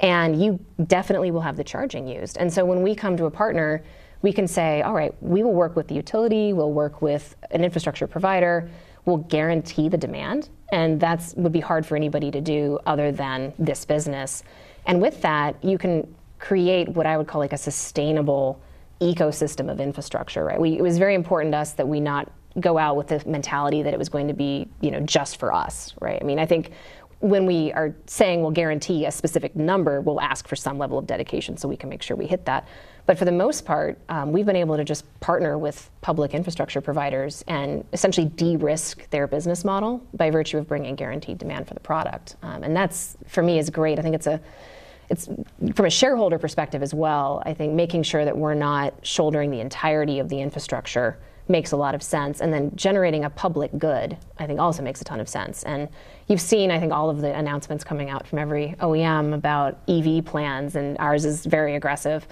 And 0.00 0.42
you 0.42 0.58
definitely 0.86 1.30
will 1.30 1.40
have 1.40 1.56
the 1.56 1.64
charging 1.64 2.08
used. 2.08 2.36
And 2.38 2.52
so 2.52 2.64
when 2.64 2.82
we 2.82 2.94
come 2.94 3.16
to 3.16 3.26
a 3.26 3.30
partner, 3.30 3.82
we 4.20 4.32
can 4.32 4.46
say, 4.46 4.82
all 4.82 4.94
right, 4.94 5.14
we 5.20 5.42
will 5.42 5.52
work 5.52 5.76
with 5.76 5.88
the 5.88 5.94
utility, 5.94 6.52
we'll 6.52 6.72
work 6.72 7.02
with 7.02 7.36
an 7.50 7.64
infrastructure 7.64 8.06
provider, 8.06 8.68
we'll 9.04 9.18
guarantee 9.18 9.88
the 9.88 9.96
demand. 9.96 10.48
And 10.70 11.00
that 11.00 11.34
would 11.36 11.52
be 11.52 11.60
hard 11.60 11.84
for 11.84 11.96
anybody 11.96 12.30
to 12.30 12.40
do 12.40 12.78
other 12.86 13.12
than 13.12 13.52
this 13.58 13.84
business. 13.84 14.42
And 14.86 15.00
with 15.00 15.20
that, 15.22 15.62
you 15.62 15.76
can 15.76 16.14
create 16.38 16.88
what 16.88 17.06
I 17.06 17.16
would 17.16 17.26
call 17.26 17.40
like 17.40 17.52
a 17.52 17.58
sustainable 17.58 18.60
ecosystem 19.02 19.70
of 19.70 19.80
infrastructure, 19.80 20.44
right? 20.44 20.60
We, 20.60 20.78
it 20.78 20.82
was 20.82 20.96
very 20.98 21.14
important 21.14 21.52
to 21.52 21.58
us 21.58 21.72
that 21.72 21.86
we 21.86 22.00
not 22.00 22.30
go 22.60 22.78
out 22.78 22.96
with 22.96 23.08
the 23.08 23.22
mentality 23.26 23.82
that 23.82 23.92
it 23.92 23.98
was 23.98 24.08
going 24.08 24.28
to 24.28 24.34
be, 24.34 24.68
you 24.80 24.90
know, 24.90 25.00
just 25.00 25.38
for 25.38 25.52
us, 25.52 25.94
right? 26.00 26.20
I 26.20 26.24
mean, 26.24 26.38
I 26.38 26.46
think 26.46 26.70
when 27.20 27.46
we 27.46 27.72
are 27.72 27.94
saying 28.06 28.42
we'll 28.42 28.50
guarantee 28.50 29.06
a 29.06 29.10
specific 29.10 29.54
number, 29.54 30.00
we'll 30.00 30.20
ask 30.20 30.48
for 30.48 30.56
some 30.56 30.76
level 30.76 30.98
of 30.98 31.06
dedication 31.06 31.56
so 31.56 31.68
we 31.68 31.76
can 31.76 31.88
make 31.88 32.02
sure 32.02 32.16
we 32.16 32.26
hit 32.26 32.44
that. 32.46 32.66
But 33.06 33.16
for 33.16 33.24
the 33.24 33.32
most 33.32 33.64
part, 33.64 33.98
um, 34.08 34.32
we've 34.32 34.46
been 34.46 34.56
able 34.56 34.76
to 34.76 34.84
just 34.84 35.04
partner 35.20 35.56
with 35.56 35.90
public 36.00 36.34
infrastructure 36.34 36.80
providers 36.80 37.44
and 37.46 37.84
essentially 37.92 38.26
de-risk 38.26 39.08
their 39.10 39.26
business 39.26 39.64
model 39.64 40.04
by 40.14 40.30
virtue 40.30 40.58
of 40.58 40.66
bringing 40.66 40.94
guaranteed 40.96 41.38
demand 41.38 41.68
for 41.68 41.74
the 41.74 41.80
product. 41.80 42.36
Um, 42.42 42.64
and 42.64 42.76
that's, 42.76 43.16
for 43.26 43.42
me, 43.42 43.58
is 43.58 43.70
great. 43.70 43.98
I 43.98 44.02
think 44.02 44.14
it's 44.14 44.26
a 44.26 44.40
it's 45.08 45.28
from 45.74 45.86
a 45.86 45.90
shareholder 45.90 46.38
perspective 46.38 46.82
as 46.82 46.94
well. 46.94 47.42
I 47.44 47.54
think 47.54 47.74
making 47.74 48.04
sure 48.04 48.24
that 48.24 48.36
we're 48.36 48.54
not 48.54 48.94
shouldering 49.02 49.50
the 49.50 49.60
entirety 49.60 50.18
of 50.18 50.28
the 50.28 50.40
infrastructure 50.40 51.18
makes 51.48 51.72
a 51.72 51.76
lot 51.76 51.94
of 51.94 52.02
sense. 52.02 52.40
And 52.40 52.52
then 52.52 52.72
generating 52.74 53.24
a 53.24 53.30
public 53.30 53.76
good, 53.78 54.16
I 54.38 54.46
think, 54.46 54.60
also 54.60 54.82
makes 54.82 55.00
a 55.00 55.04
ton 55.04 55.20
of 55.20 55.28
sense. 55.28 55.64
And 55.64 55.88
you've 56.28 56.40
seen, 56.40 56.70
I 56.70 56.78
think, 56.78 56.92
all 56.92 57.10
of 57.10 57.20
the 57.20 57.34
announcements 57.34 57.84
coming 57.84 58.10
out 58.10 58.26
from 58.26 58.38
every 58.38 58.74
OEM 58.80 59.34
about 59.34 59.78
EV 59.88 60.24
plans, 60.24 60.76
and 60.76 60.96
ours 60.98 61.24
is 61.24 61.44
very 61.44 61.74
aggressive. 61.74 62.26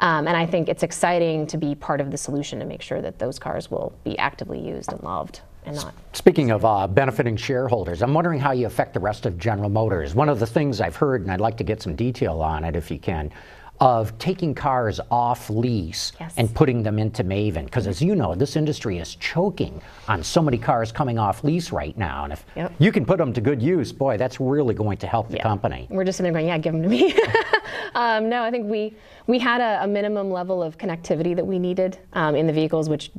Um, 0.00 0.28
and 0.28 0.36
I 0.36 0.44
think 0.44 0.68
it's 0.68 0.82
exciting 0.82 1.46
to 1.46 1.56
be 1.56 1.74
part 1.74 2.00
of 2.00 2.10
the 2.10 2.18
solution 2.18 2.58
to 2.58 2.66
make 2.66 2.82
sure 2.82 3.00
that 3.00 3.18
those 3.18 3.38
cars 3.38 3.70
will 3.70 3.92
be 4.04 4.18
actively 4.18 4.60
used 4.60 4.92
and 4.92 5.02
loved. 5.02 5.40
And 5.66 5.76
not. 5.76 5.94
Speaking 6.12 6.50
of 6.52 6.64
uh, 6.64 6.86
benefiting 6.86 7.36
shareholders, 7.36 8.02
I'm 8.02 8.14
wondering 8.14 8.40
how 8.40 8.52
you 8.52 8.66
affect 8.66 8.94
the 8.94 9.00
rest 9.00 9.26
of 9.26 9.36
General 9.36 9.68
Motors. 9.68 10.14
One 10.14 10.28
of 10.28 10.38
the 10.38 10.46
things 10.46 10.80
I've 10.80 10.96
heard, 10.96 11.22
and 11.22 11.30
I'd 11.30 11.40
like 11.40 11.56
to 11.58 11.64
get 11.64 11.82
some 11.82 11.94
detail 11.96 12.40
on 12.40 12.64
it 12.64 12.76
if 12.76 12.90
you 12.90 12.98
can, 12.98 13.32
of 13.80 14.16
taking 14.18 14.54
cars 14.54 15.00
off 15.10 15.50
lease 15.50 16.12
yes. 16.18 16.34
and 16.36 16.54
putting 16.54 16.82
them 16.82 16.98
into 16.98 17.22
Maven. 17.22 17.66
Because 17.66 17.86
as 17.86 18.00
you 18.00 18.14
know, 18.14 18.34
this 18.34 18.56
industry 18.56 18.98
is 18.98 19.16
choking 19.16 19.82
on 20.08 20.22
so 20.22 20.40
many 20.40 20.56
cars 20.56 20.92
coming 20.92 21.18
off 21.18 21.44
lease 21.44 21.72
right 21.72 21.96
now. 21.98 22.24
And 22.24 22.32
if 22.32 22.44
yep. 22.54 22.72
you 22.78 22.90
can 22.90 23.04
put 23.04 23.18
them 23.18 23.32
to 23.34 23.40
good 23.40 23.60
use, 23.60 23.92
boy, 23.92 24.16
that's 24.16 24.40
really 24.40 24.74
going 24.74 24.98
to 24.98 25.06
help 25.06 25.28
the 25.28 25.36
yeah. 25.36 25.42
company. 25.42 25.86
We're 25.90 26.04
just 26.04 26.16
sitting 26.16 26.32
there 26.32 26.40
going, 26.40 26.48
yeah, 26.48 26.58
give 26.58 26.72
them 26.72 26.82
to 26.82 26.88
me. 26.88 27.18
um, 27.94 28.28
no, 28.28 28.42
I 28.42 28.50
think 28.50 28.70
we, 28.70 28.94
we 29.26 29.38
had 29.38 29.60
a, 29.60 29.84
a, 29.84 29.86
minimum 29.86 30.30
level 30.30 30.62
of 30.62 30.78
connectivity 30.78 31.34
that 31.36 31.46
we 31.46 31.58
needed 31.58 31.98
um, 32.14 32.34
in 32.34 32.46
the 32.46 32.52
vehicles, 32.52 32.88
which, 32.88 33.10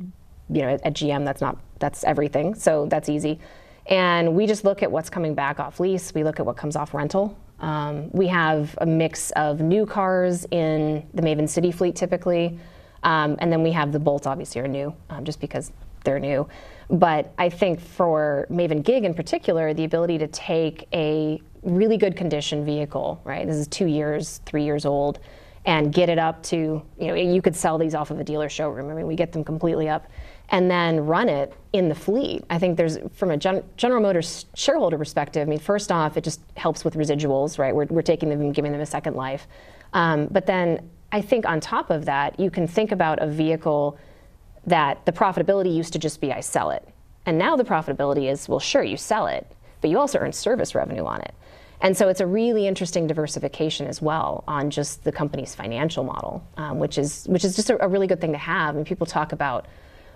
you 0.50 0.62
know, 0.62 0.68
at, 0.68 0.84
at 0.84 0.94
GM, 0.94 1.24
that's 1.24 1.40
not, 1.40 1.58
that's 1.78 2.04
everything. 2.04 2.54
So 2.54 2.86
that's 2.86 3.08
easy. 3.08 3.38
And 3.86 4.34
we 4.34 4.46
just 4.46 4.64
look 4.64 4.82
at 4.82 4.90
what's 4.90 5.08
coming 5.08 5.34
back 5.34 5.58
off 5.58 5.80
lease. 5.80 6.12
We 6.14 6.22
look 6.22 6.40
at 6.40 6.46
what 6.46 6.56
comes 6.56 6.76
off 6.76 6.92
rental. 6.92 7.36
Um, 7.60 8.10
we 8.12 8.26
have 8.28 8.76
a 8.80 8.86
mix 8.86 9.30
of 9.32 9.60
new 9.60 9.86
cars 9.86 10.46
in 10.50 11.06
the 11.14 11.22
Maven 11.22 11.48
City 11.48 11.72
fleet 11.72 11.96
typically, 11.96 12.58
um, 13.02 13.36
and 13.40 13.50
then 13.50 13.62
we 13.62 13.72
have 13.72 13.90
the 13.90 13.98
Bolts 13.98 14.26
obviously 14.26 14.60
are 14.60 14.68
new 14.68 14.94
um, 15.10 15.24
just 15.24 15.40
because 15.40 15.72
they're 16.04 16.20
new. 16.20 16.48
But 16.88 17.32
I 17.36 17.48
think 17.48 17.80
for 17.80 18.46
Maven 18.50 18.84
Gig 18.84 19.04
in 19.04 19.12
particular, 19.12 19.74
the 19.74 19.84
ability 19.84 20.18
to 20.18 20.28
take 20.28 20.86
a 20.92 21.42
really 21.62 21.96
good 21.96 22.16
condition 22.16 22.64
vehicle, 22.64 23.20
right? 23.24 23.46
This 23.46 23.56
is 23.56 23.66
two 23.66 23.86
years, 23.86 24.40
three 24.46 24.64
years 24.64 24.86
old, 24.86 25.18
and 25.64 25.92
get 25.92 26.08
it 26.08 26.18
up 26.18 26.42
to, 26.44 26.56
you 26.98 27.06
know, 27.08 27.14
you 27.14 27.42
could 27.42 27.56
sell 27.56 27.76
these 27.76 27.94
off 27.94 28.10
of 28.10 28.20
a 28.20 28.24
dealer 28.24 28.48
showroom. 28.48 28.90
I 28.90 28.94
mean, 28.94 29.06
we 29.06 29.16
get 29.16 29.32
them 29.32 29.42
completely 29.42 29.88
up 29.88 30.06
and 30.50 30.70
then 30.70 31.00
run 31.00 31.28
it 31.28 31.52
in 31.72 31.88
the 31.88 31.94
fleet. 31.94 32.42
I 32.48 32.58
think 32.58 32.76
there's, 32.76 32.98
from 33.14 33.30
a 33.30 33.36
Gen- 33.36 33.64
General 33.76 34.00
Motors 34.00 34.46
shareholder 34.54 34.96
perspective, 34.96 35.46
I 35.46 35.50
mean, 35.50 35.58
first 35.58 35.92
off, 35.92 36.16
it 36.16 36.24
just 36.24 36.40
helps 36.56 36.84
with 36.84 36.94
residuals, 36.94 37.58
right? 37.58 37.74
We're, 37.74 37.86
we're 37.86 38.02
taking 38.02 38.30
them 38.30 38.40
and 38.40 38.54
giving 38.54 38.72
them 38.72 38.80
a 38.80 38.86
second 38.86 39.14
life. 39.14 39.46
Um, 39.92 40.26
but 40.30 40.46
then 40.46 40.88
I 41.12 41.20
think 41.20 41.46
on 41.46 41.60
top 41.60 41.90
of 41.90 42.06
that, 42.06 42.38
you 42.40 42.50
can 42.50 42.66
think 42.66 42.92
about 42.92 43.22
a 43.22 43.26
vehicle 43.26 43.98
that 44.66 45.04
the 45.06 45.12
profitability 45.12 45.74
used 45.74 45.92
to 45.94 45.98
just 45.98 46.20
be 46.20 46.32
I 46.32 46.40
sell 46.40 46.70
it. 46.70 46.86
And 47.26 47.38
now 47.38 47.56
the 47.56 47.64
profitability 47.64 48.30
is, 48.30 48.48
well, 48.48 48.58
sure, 48.58 48.82
you 48.82 48.96
sell 48.96 49.26
it, 49.26 49.46
but 49.80 49.90
you 49.90 49.98
also 49.98 50.18
earn 50.18 50.32
service 50.32 50.74
revenue 50.74 51.04
on 51.04 51.20
it. 51.20 51.34
And 51.80 51.96
so 51.96 52.08
it's 52.08 52.20
a 52.20 52.26
really 52.26 52.66
interesting 52.66 53.06
diversification 53.06 53.86
as 53.86 54.02
well 54.02 54.44
on 54.48 54.70
just 54.70 55.04
the 55.04 55.12
company's 55.12 55.54
financial 55.54 56.04
model, 56.04 56.44
um, 56.56 56.78
which 56.78 56.98
is 56.98 57.26
which 57.28 57.44
is 57.44 57.54
just 57.54 57.70
a, 57.70 57.84
a, 57.84 57.88
really 57.88 58.08
good 58.08 58.20
thing 58.20 58.32
to 58.32 58.38
have. 58.38 58.74
Mean, 58.74 58.84
people 58.84 59.06
talk 59.06 59.32
about 59.32 59.66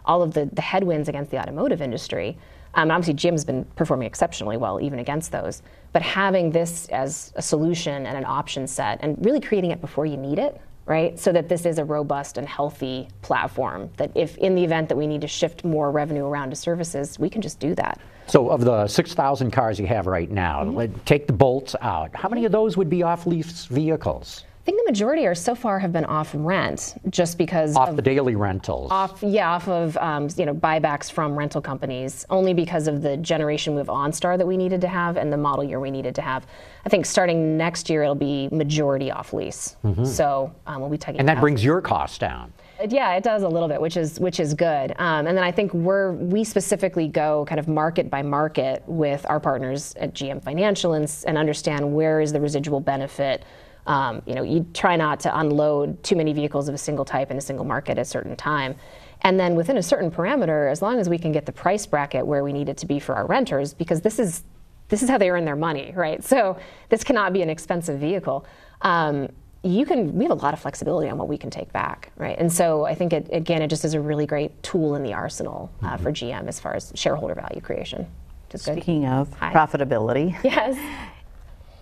all 0.04 0.22
of 0.22 0.34
the, 0.34 0.48
the 0.52 0.62
headwinds 0.62 1.08
against 1.08 1.30
the 1.30 1.38
automotive 1.38 1.82
industry. 1.82 2.36
Um, 2.74 2.90
obviously, 2.90 3.14
GM's 3.14 3.44
been 3.44 3.64
performing 3.76 4.06
exceptionally 4.06 4.56
well 4.56 4.80
even 4.80 4.98
against 4.98 5.30
those. 5.32 5.62
But 5.92 6.02
having 6.02 6.50
this 6.50 6.86
as 6.88 7.32
a 7.36 7.42
solution 7.42 8.06
and 8.06 8.16
an 8.16 8.24
option 8.24 8.66
set 8.66 8.98
and 9.02 9.22
really 9.24 9.40
creating 9.40 9.70
it 9.70 9.80
before 9.80 10.06
you 10.06 10.16
need 10.16 10.38
it, 10.38 10.60
right? 10.86 11.18
So 11.18 11.32
that 11.32 11.48
this 11.48 11.66
is 11.66 11.78
a 11.78 11.84
robust 11.84 12.38
and 12.38 12.48
healthy 12.48 13.08
platform 13.20 13.90
that 13.98 14.10
if 14.14 14.36
in 14.38 14.54
the 14.54 14.64
event 14.64 14.88
that 14.88 14.96
we 14.96 15.06
need 15.06 15.20
to 15.20 15.28
shift 15.28 15.64
more 15.64 15.90
revenue 15.90 16.24
around 16.24 16.50
to 16.50 16.56
services, 16.56 17.18
we 17.18 17.28
can 17.28 17.42
just 17.42 17.60
do 17.60 17.74
that. 17.76 18.00
So 18.26 18.48
of 18.50 18.64
the 18.64 18.86
6,000 18.86 19.50
cars 19.50 19.78
you 19.78 19.86
have 19.86 20.06
right 20.06 20.30
now, 20.30 20.64
mm-hmm. 20.64 20.98
take 21.04 21.26
the 21.26 21.32
bolts 21.32 21.76
out. 21.80 22.14
How 22.14 22.28
many 22.28 22.44
of 22.44 22.52
those 22.52 22.76
would 22.76 22.88
be 22.88 23.02
off-lease 23.02 23.66
vehicles? 23.66 24.44
I 24.62 24.64
think 24.64 24.78
the 24.78 24.92
majority 24.92 25.26
are 25.26 25.34
so 25.34 25.56
far 25.56 25.80
have 25.80 25.92
been 25.92 26.04
off 26.04 26.30
rent, 26.34 26.94
just 27.10 27.36
because 27.36 27.74
off 27.74 27.88
of, 27.88 27.96
the 27.96 28.02
daily 28.02 28.36
rentals. 28.36 28.92
Off, 28.92 29.20
yeah, 29.20 29.50
off 29.50 29.66
of 29.66 29.96
um, 29.96 30.28
you 30.36 30.46
know 30.46 30.54
buybacks 30.54 31.10
from 31.10 31.36
rental 31.36 31.60
companies, 31.60 32.24
only 32.30 32.54
because 32.54 32.86
of 32.86 33.02
the 33.02 33.16
generation 33.16 33.74
move 33.74 33.88
OnStar 33.88 34.38
that 34.38 34.46
we 34.46 34.56
needed 34.56 34.80
to 34.82 34.86
have 34.86 35.16
and 35.16 35.32
the 35.32 35.36
model 35.36 35.64
year 35.64 35.80
we 35.80 35.90
needed 35.90 36.14
to 36.14 36.22
have. 36.22 36.46
I 36.86 36.88
think 36.90 37.06
starting 37.06 37.56
next 37.56 37.90
year 37.90 38.04
it'll 38.04 38.14
be 38.14 38.48
majority 38.52 39.10
off 39.10 39.32
lease. 39.32 39.74
Mm-hmm. 39.84 40.04
So 40.04 40.54
um, 40.68 40.80
we'll 40.80 40.90
be 40.90 40.96
taking. 40.96 41.18
And 41.18 41.28
that 41.28 41.40
brings 41.40 41.64
your 41.64 41.80
cost 41.80 42.20
down. 42.20 42.52
Yeah, 42.88 43.14
it 43.14 43.24
does 43.24 43.42
a 43.42 43.48
little 43.48 43.68
bit, 43.68 43.80
which 43.80 43.96
is 43.96 44.20
which 44.20 44.38
is 44.38 44.54
good. 44.54 44.92
Um, 44.98 45.26
and 45.26 45.36
then 45.36 45.42
I 45.42 45.50
think 45.50 45.74
we're 45.74 46.12
we 46.12 46.44
specifically 46.44 47.08
go 47.08 47.44
kind 47.48 47.58
of 47.58 47.66
market 47.66 48.08
by 48.08 48.22
market 48.22 48.84
with 48.86 49.26
our 49.28 49.40
partners 49.40 49.92
at 49.96 50.14
GM 50.14 50.40
Financial 50.40 50.92
and, 50.92 51.12
and 51.26 51.36
understand 51.36 51.92
where 51.92 52.20
is 52.20 52.32
the 52.32 52.40
residual 52.40 52.78
benefit 52.78 53.42
um, 53.86 54.22
you 54.26 54.34
know, 54.34 54.42
you 54.42 54.66
try 54.74 54.96
not 54.96 55.20
to 55.20 55.38
unload 55.38 56.02
too 56.02 56.16
many 56.16 56.32
vehicles 56.32 56.68
of 56.68 56.74
a 56.74 56.78
single 56.78 57.04
type 57.04 57.30
in 57.30 57.36
a 57.36 57.40
single 57.40 57.64
market 57.64 57.92
at 57.92 57.98
a 57.98 58.04
certain 58.04 58.36
time. 58.36 58.76
And 59.22 59.38
then 59.38 59.54
within 59.54 59.76
a 59.76 59.82
certain 59.82 60.10
parameter, 60.10 60.70
as 60.70 60.82
long 60.82 60.98
as 60.98 61.08
we 61.08 61.18
can 61.18 61.32
get 61.32 61.46
the 61.46 61.52
price 61.52 61.86
bracket 61.86 62.26
where 62.26 62.42
we 62.42 62.52
need 62.52 62.68
it 62.68 62.76
to 62.78 62.86
be 62.86 62.98
for 62.98 63.14
our 63.14 63.26
renters, 63.26 63.72
because 63.74 64.00
this 64.00 64.18
is 64.18 64.44
this 64.88 65.02
is 65.02 65.08
how 65.08 65.16
they 65.16 65.30
earn 65.30 65.46
their 65.46 65.56
money, 65.56 65.92
right? 65.96 66.22
So 66.22 66.58
this 66.90 67.02
cannot 67.02 67.32
be 67.32 67.40
an 67.40 67.48
expensive 67.48 67.98
vehicle. 67.98 68.44
Um, 68.82 69.28
you 69.62 69.86
can 69.86 70.12
we 70.14 70.24
have 70.24 70.32
a 70.32 70.42
lot 70.42 70.54
of 70.54 70.60
flexibility 70.60 71.08
on 71.08 71.18
what 71.18 71.28
we 71.28 71.38
can 71.38 71.50
take 71.50 71.72
back, 71.72 72.10
right? 72.16 72.36
And 72.38 72.52
so 72.52 72.84
I 72.84 72.94
think 72.94 73.12
it, 73.12 73.28
again, 73.32 73.62
it 73.62 73.68
just 73.68 73.84
is 73.84 73.94
a 73.94 74.00
really 74.00 74.26
great 74.26 74.60
tool 74.62 74.96
in 74.96 75.02
the 75.02 75.14
arsenal 75.14 75.70
uh, 75.82 75.92
mm-hmm. 75.92 76.02
for 76.02 76.12
GM 76.12 76.48
as 76.48 76.58
far 76.58 76.74
as 76.74 76.92
shareholder 76.94 77.34
value 77.34 77.60
creation. 77.60 78.06
Speaking 78.54 79.06
of 79.06 79.32
Hi. 79.34 79.52
profitability, 79.52 80.36
yes, 80.44 80.76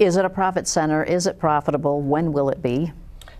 is 0.01 0.17
it 0.17 0.25
a 0.25 0.31
profit 0.31 0.67
center? 0.67 1.05
Is 1.05 1.27
it 1.27 1.39
profitable? 1.39 2.01
When 2.01 2.33
will 2.33 2.49
it 2.49 2.63
be? 2.63 2.91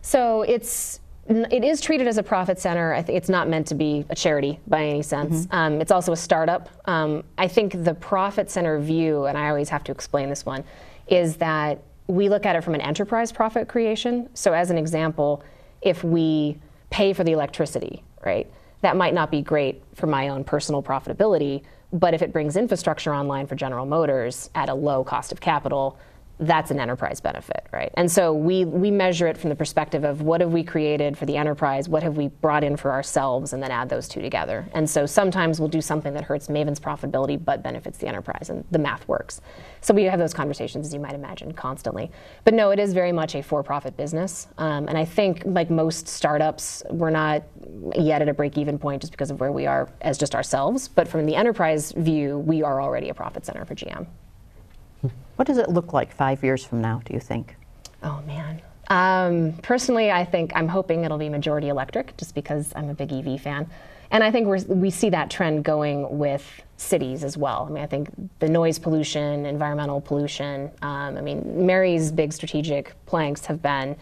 So 0.03 0.43
it's 0.43 1.01
it 1.27 1.65
is 1.65 1.81
treated 1.81 2.09
as 2.09 2.19
a 2.19 2.23
profit 2.23 2.59
center. 2.59 2.93
I 2.93 3.03
think 3.03 3.17
it's 3.17 3.29
not 3.29 3.49
meant 3.49 3.69
to 3.69 3.75
be 3.75 4.05
a 4.11 4.17
charity 4.17 4.59
by 4.67 4.85
any 4.85 5.03
sense. 5.03 5.47
Mm-hmm. 5.47 5.55
Um, 5.55 5.81
it's 5.81 5.93
also 5.93 6.13
a 6.13 6.17
startup. 6.17 6.69
Um, 6.87 7.23
I 7.39 7.47
think 7.47 7.85
the 7.85 7.95
profit 7.95 8.51
center 8.51 8.81
view, 8.81 9.27
and 9.27 9.39
I 9.39 9.49
always 9.49 9.69
have 9.69 9.85
to 9.85 9.93
explain 9.93 10.29
this 10.29 10.45
one, 10.45 10.65
is 11.07 11.37
that 11.37 11.83
we 12.09 12.29
look 12.29 12.47
at 12.47 12.57
it 12.57 12.65
from 12.65 12.75
an 12.75 12.81
enterprise 12.81 13.31
profit 13.31 13.69
creation. 13.69 14.29
So, 14.35 14.53
as 14.53 14.71
an 14.71 14.79
example, 14.79 15.45
if 15.83 16.03
we 16.03 16.59
pay 16.91 17.13
for 17.13 17.23
the 17.23 17.33
electricity, 17.33 18.03
right, 18.27 18.51
that 18.81 18.97
might 18.97 19.15
not 19.15 19.31
be 19.31 19.41
great 19.41 19.83
for 19.95 20.09
my 20.09 20.29
own 20.29 20.43
personal 20.43 20.83
profitability, 20.83 21.63
but 21.93 22.13
if 22.13 22.23
it 22.23 22.33
brings 22.33 22.57
infrastructure 22.57 23.15
online 23.15 23.47
for 23.47 23.55
General 23.55 23.87
Motors 23.87 24.51
at 24.57 24.69
a 24.69 24.75
low 24.75 25.05
cost 25.05 25.31
of 25.31 25.41
capital, 25.41 25.97
that's 26.41 26.71
an 26.71 26.81
enterprise 26.81 27.21
benefit, 27.21 27.67
right? 27.71 27.93
And 27.95 28.11
so 28.11 28.33
we, 28.33 28.65
we 28.65 28.91
measure 28.91 29.27
it 29.27 29.37
from 29.37 29.51
the 29.51 29.57
perspective 29.57 30.05
of 30.05 30.23
what 30.23 30.41
have 30.41 30.53
we 30.53 30.65
created 30.65 31.17
for 31.17 31.27
the 31.27 31.37
enterprise, 31.37 31.87
what 31.87 32.03
have 32.03 32.17
we 32.17 32.29
brought 32.29 32.65
in 32.65 32.79
for 32.79 32.91
ourselves, 32.91 33.53
and 33.53 33.63
then 33.63 33.71
add 33.71 33.91
those 33.91 34.09
two 34.09 34.23
together. 34.23 34.67
And 34.73 34.89
so 34.89 35.05
sometimes 35.05 35.61
we'll 35.61 35.69
do 35.69 35.83
something 35.83 36.15
that 36.15 36.25
hurts 36.25 36.49
Maven's 36.49 36.81
profitability 36.81 37.43
but 37.43 37.63
benefits 37.63 37.99
the 37.99 38.07
enterprise, 38.07 38.49
and 38.49 38.65
the 38.71 38.79
math 38.79 39.07
works. 39.07 39.43
So 39.83 39.93
we 39.93 40.05
have 40.05 40.19
those 40.19 40.33
conversations, 40.33 40.87
as 40.87 40.95
you 40.95 41.01
might 41.01 41.15
imagine, 41.15 41.53
constantly. 41.53 42.11
But 42.45 42.55
no, 42.55 42.71
it 42.71 42.79
is 42.79 42.95
very 42.95 43.13
much 43.13 43.35
a 43.35 43.43
for 43.43 43.63
profit 43.63 43.97
business. 43.99 44.49
Um, 44.57 44.89
and 44.89 44.97
I 44.97 45.05
think, 45.05 45.43
like 45.45 45.69
most 45.69 46.09
startups, 46.09 46.83
we're 46.91 47.11
not 47.11 47.43
yet 47.95 48.23
at 48.23 48.29
a 48.29 48.35
break 48.35 48.57
even 48.57 48.79
point 48.79 49.03
just 49.03 49.13
because 49.13 49.31
of 49.31 49.41
where 49.41 49.53
we 49.53 49.67
are 49.67 49.91
as 50.01 50.17
just 50.17 50.35
ourselves. 50.35 50.89
But 50.89 51.07
from 51.07 51.27
the 51.27 51.35
enterprise 51.35 51.93
view, 51.93 52.39
we 52.39 52.63
are 52.63 52.81
already 52.81 53.11
a 53.11 53.15
profit 53.15 53.45
center 53.45 53.65
for 53.67 53.75
GM. 53.75 54.07
What 55.41 55.47
does 55.47 55.57
it 55.57 55.71
look 55.71 55.95
like 55.95 56.13
five 56.13 56.45
years 56.45 56.67
from 56.67 56.83
now, 56.83 57.01
do 57.03 57.15
you 57.15 57.19
think? 57.19 57.57
Oh, 58.03 58.21
man. 58.27 58.61
Um, 58.89 59.55
personally, 59.63 60.13
I 60.13 60.23
think 60.23 60.53
I'm 60.55 60.69
hoping 60.69 61.05
it'll 61.05 61.17
be 61.17 61.31
majority 61.31 61.69
electric 61.69 62.15
just 62.19 62.35
because 62.35 62.75
I'm 62.77 62.91
a 62.91 62.95
big 62.95 63.11
EV 63.11 63.41
fan. 63.41 63.67
And 64.11 64.23
I 64.23 64.31
think 64.31 64.49
we 64.49 64.63
we 64.75 64.91
see 64.91 65.09
that 65.09 65.31
trend 65.31 65.65
going 65.65 66.19
with 66.19 66.45
cities 66.77 67.25
as 67.25 67.39
well. 67.39 67.67
I 67.67 67.73
mean, 67.73 67.83
I 67.83 67.87
think 67.87 68.11
the 68.39 68.51
noise 68.51 68.79
pollution, 68.79 69.47
environmental 69.47 70.03
pollution. 70.03 70.71
Um, 70.83 71.17
I 71.17 71.23
mean, 71.23 71.65
Mary's 71.65 72.13
big 72.13 72.35
strategic 72.35 72.95
planks 73.07 73.47
have 73.47 73.63
been 73.63 73.97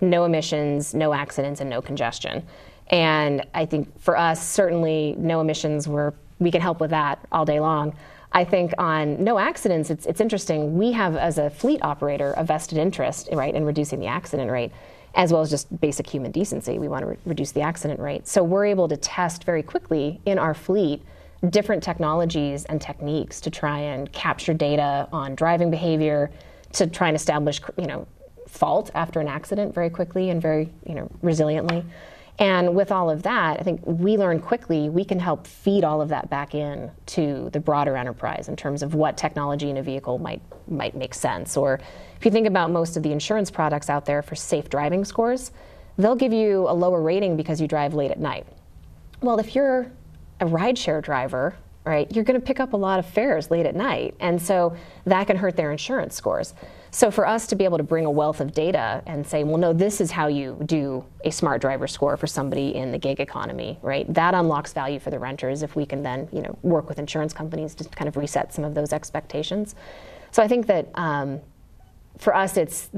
no 0.00 0.24
emissions, 0.26 0.94
no 0.94 1.12
accidents, 1.12 1.60
and 1.60 1.68
no 1.68 1.82
congestion. 1.82 2.46
And 2.86 3.44
I 3.52 3.66
think 3.66 3.98
for 3.98 4.16
us, 4.16 4.48
certainly 4.48 5.16
no 5.18 5.40
emissions, 5.40 5.88
we're, 5.88 6.12
we 6.38 6.52
can 6.52 6.60
help 6.60 6.78
with 6.78 6.90
that 6.90 7.18
all 7.32 7.44
day 7.44 7.58
long. 7.58 7.96
I 8.34 8.44
think 8.44 8.74
on 8.78 9.22
no 9.22 9.38
accidents, 9.38 9.90
it's, 9.90 10.06
it's 10.06 10.20
interesting. 10.20 10.76
We 10.76 10.90
have, 10.90 11.14
as 11.14 11.38
a 11.38 11.48
fleet 11.50 11.80
operator, 11.82 12.34
a 12.36 12.42
vested 12.42 12.78
interest, 12.78 13.28
right, 13.32 13.54
in 13.54 13.64
reducing 13.64 14.00
the 14.00 14.08
accident 14.08 14.50
rate, 14.50 14.72
as 15.14 15.32
well 15.32 15.40
as 15.40 15.50
just 15.50 15.80
basic 15.80 16.08
human 16.08 16.32
decency. 16.32 16.80
We 16.80 16.88
want 16.88 17.02
to 17.02 17.06
re- 17.06 17.16
reduce 17.24 17.52
the 17.52 17.60
accident 17.60 18.00
rate. 18.00 18.26
So 18.26 18.42
we're 18.42 18.66
able 18.66 18.88
to 18.88 18.96
test 18.96 19.44
very 19.44 19.62
quickly 19.62 20.20
in 20.26 20.40
our 20.40 20.52
fleet 20.52 21.02
different 21.50 21.82
technologies 21.82 22.64
and 22.64 22.80
techniques 22.80 23.40
to 23.42 23.50
try 23.50 23.78
and 23.78 24.10
capture 24.12 24.54
data 24.54 25.08
on 25.12 25.36
driving 25.36 25.70
behavior, 25.70 26.30
to 26.72 26.88
try 26.88 27.06
and 27.08 27.16
establish, 27.16 27.60
you 27.78 27.86
know, 27.86 28.06
fault 28.48 28.90
after 28.94 29.20
an 29.20 29.28
accident 29.28 29.72
very 29.72 29.90
quickly 29.90 30.30
and 30.30 30.42
very, 30.42 30.72
you 30.86 30.94
know, 30.94 31.08
resiliently. 31.22 31.84
And 32.38 32.74
with 32.74 32.90
all 32.90 33.10
of 33.10 33.22
that, 33.22 33.60
I 33.60 33.62
think 33.62 33.80
we 33.84 34.16
learn 34.16 34.40
quickly 34.40 34.88
we 34.88 35.04
can 35.04 35.20
help 35.20 35.46
feed 35.46 35.84
all 35.84 36.00
of 36.00 36.08
that 36.08 36.30
back 36.30 36.54
in 36.54 36.90
to 37.06 37.48
the 37.52 37.60
broader 37.60 37.96
enterprise 37.96 38.48
in 38.48 38.56
terms 38.56 38.82
of 38.82 38.94
what 38.94 39.16
technology 39.16 39.70
in 39.70 39.76
a 39.76 39.82
vehicle 39.82 40.18
might 40.18 40.42
might 40.66 40.96
make 40.96 41.14
sense. 41.14 41.56
Or 41.56 41.78
if 42.16 42.24
you 42.24 42.30
think 42.30 42.46
about 42.46 42.70
most 42.70 42.96
of 42.96 43.02
the 43.02 43.12
insurance 43.12 43.50
products 43.50 43.88
out 43.88 44.04
there 44.04 44.22
for 44.22 44.34
safe 44.34 44.68
driving 44.68 45.04
scores, 45.04 45.52
they'll 45.96 46.16
give 46.16 46.32
you 46.32 46.68
a 46.68 46.74
lower 46.74 47.00
rating 47.00 47.36
because 47.36 47.60
you 47.60 47.68
drive 47.68 47.94
late 47.94 48.10
at 48.10 48.18
night. 48.18 48.46
Well, 49.20 49.38
if 49.38 49.54
you're 49.54 49.90
a 50.40 50.46
rideshare 50.46 51.02
driver, 51.02 51.54
right, 51.84 52.10
you're 52.14 52.24
going 52.24 52.40
to 52.40 52.44
pick 52.44 52.60
up 52.60 52.72
a 52.72 52.76
lot 52.76 52.98
of 52.98 53.06
fares 53.06 53.50
late 53.50 53.66
at 53.66 53.76
night. 53.76 54.14
And 54.20 54.40
so 54.40 54.76
that 55.04 55.26
can 55.26 55.36
hurt 55.36 55.56
their 55.56 55.70
insurance 55.70 56.14
scores. 56.16 56.54
So 56.94 57.10
for 57.10 57.26
us 57.26 57.48
to 57.48 57.56
be 57.56 57.64
able 57.64 57.78
to 57.78 57.82
bring 57.82 58.04
a 58.04 58.10
wealth 58.10 58.40
of 58.40 58.52
data 58.52 59.02
and 59.06 59.26
say, 59.26 59.42
well, 59.42 59.56
no, 59.56 59.72
this 59.72 60.00
is 60.00 60.12
how 60.12 60.28
you 60.28 60.56
do 60.64 61.04
a 61.24 61.32
smart 61.32 61.60
driver 61.60 61.88
score 61.88 62.16
for 62.16 62.28
somebody 62.28 62.76
in 62.76 62.92
the 62.92 62.98
gig 62.98 63.18
economy, 63.18 63.80
right? 63.82 64.06
That 64.14 64.32
unlocks 64.32 64.72
value 64.72 65.00
for 65.00 65.10
the 65.10 65.18
renters 65.18 65.64
if 65.64 65.74
we 65.74 65.86
can 65.86 66.04
then, 66.04 66.28
you 66.30 66.40
know, 66.40 66.56
work 66.62 66.88
with 66.88 67.00
insurance 67.00 67.32
companies 67.32 67.74
to 67.74 67.84
kind 67.84 68.06
of 68.06 68.16
reset 68.16 68.54
some 68.54 68.64
of 68.64 68.76
those 68.76 68.92
expectations. 68.92 69.74
So 70.30 70.40
I 70.40 70.46
think 70.46 70.68
that 70.68 70.88
um, 70.94 71.40
for 72.18 72.32
us, 72.32 72.56
it's 72.56 72.90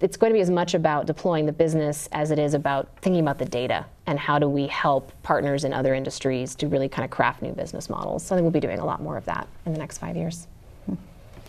it's 0.00 0.16
going 0.16 0.32
to 0.32 0.34
be 0.34 0.40
as 0.40 0.50
much 0.50 0.74
about 0.74 1.06
deploying 1.06 1.46
the 1.46 1.52
business 1.52 2.08
as 2.10 2.32
it 2.32 2.40
is 2.40 2.54
about 2.54 2.88
thinking 3.02 3.20
about 3.20 3.38
the 3.38 3.44
data 3.44 3.86
and 4.06 4.18
how 4.18 4.40
do 4.40 4.48
we 4.48 4.66
help 4.66 5.12
partners 5.22 5.62
in 5.62 5.72
other 5.72 5.94
industries 5.94 6.56
to 6.56 6.66
really 6.66 6.88
kind 6.88 7.04
of 7.04 7.12
craft 7.12 7.40
new 7.40 7.52
business 7.52 7.88
models. 7.88 8.26
So 8.26 8.34
I 8.34 8.36
think 8.36 8.42
we'll 8.42 8.50
be 8.50 8.58
doing 8.58 8.80
a 8.80 8.84
lot 8.84 9.00
more 9.00 9.16
of 9.16 9.24
that 9.26 9.46
in 9.64 9.72
the 9.72 9.78
next 9.78 9.98
five 9.98 10.16
years 10.16 10.48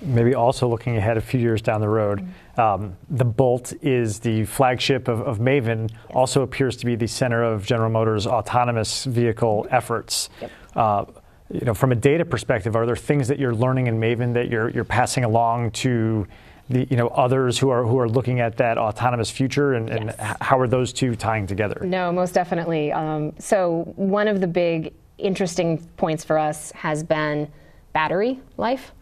maybe 0.01 0.35
also 0.35 0.67
looking 0.67 0.97
ahead 0.97 1.17
a 1.17 1.21
few 1.21 1.39
years 1.39 1.61
down 1.61 1.81
the 1.81 1.89
road. 1.89 2.21
Mm-hmm. 2.21 2.61
Um, 2.61 2.97
the 3.09 3.25
Bolt 3.25 3.73
is 3.81 4.19
the 4.19 4.45
flagship 4.45 5.07
of, 5.07 5.21
of 5.21 5.39
Maven, 5.39 5.89
yes. 5.89 5.99
also 6.13 6.41
appears 6.41 6.77
to 6.77 6.85
be 6.85 6.95
the 6.95 7.07
center 7.07 7.43
of 7.43 7.65
General 7.65 7.89
Motors' 7.89 8.27
autonomous 8.27 9.05
vehicle 9.05 9.67
efforts. 9.71 10.29
Yep. 10.41 10.51
Uh, 10.75 11.05
you 11.51 11.65
know, 11.65 11.73
from 11.73 11.91
a 11.91 11.95
data 11.95 12.25
perspective, 12.25 12.75
are 12.75 12.85
there 12.85 12.95
things 12.95 13.27
that 13.27 13.37
you're 13.37 13.53
learning 13.53 13.87
in 13.87 13.99
Maven 13.99 14.33
that 14.33 14.49
you're, 14.49 14.69
you're 14.69 14.83
passing 14.83 15.23
along 15.23 15.71
to 15.71 16.27
the, 16.69 16.87
you 16.89 16.97
know, 16.97 17.09
others 17.09 17.59
who 17.59 17.69
are 17.69 17.85
who 17.85 17.99
are 17.99 18.09
looking 18.09 18.39
at 18.39 18.57
that 18.57 18.79
autonomous 18.79 19.29
future, 19.29 19.75
and, 19.75 19.87
and 19.87 20.15
how 20.41 20.59
are 20.59 20.67
those 20.67 20.91
two 20.91 21.15
tying 21.15 21.45
together? 21.45 21.79
No, 21.85 22.11
most 22.11 22.33
definitely. 22.33 22.91
Um, 22.91 23.33
so 23.37 23.93
one 23.95 24.27
of 24.27 24.41
the 24.41 24.47
big 24.47 24.93
interesting 25.19 25.77
points 25.97 26.23
for 26.23 26.39
us 26.39 26.71
has 26.71 27.03
been 27.03 27.51
battery 27.93 28.39
life. 28.57 28.93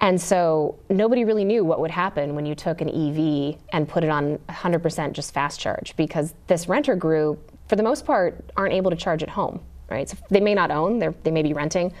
And 0.00 0.20
so 0.20 0.78
nobody 0.90 1.24
really 1.24 1.44
knew 1.44 1.64
what 1.64 1.80
would 1.80 1.90
happen 1.90 2.34
when 2.34 2.46
you 2.46 2.54
took 2.54 2.80
an 2.80 2.88
EV 2.88 3.56
and 3.72 3.88
put 3.88 4.04
it 4.04 4.10
on 4.10 4.38
100% 4.48 5.12
just 5.12 5.32
fast 5.32 5.60
charge 5.60 5.94
because 5.96 6.34
this 6.46 6.68
renter 6.68 6.96
group, 6.96 7.50
for 7.68 7.76
the 7.76 7.82
most 7.82 8.04
part, 8.04 8.50
aren't 8.56 8.74
able 8.74 8.90
to 8.90 8.96
charge 8.96 9.22
at 9.22 9.30
home, 9.30 9.60
right? 9.88 10.08
So 10.08 10.16
they 10.30 10.40
may 10.40 10.54
not 10.54 10.70
own, 10.70 10.98
they 10.98 11.30
may 11.30 11.42
be 11.42 11.52
renting. 11.52 11.92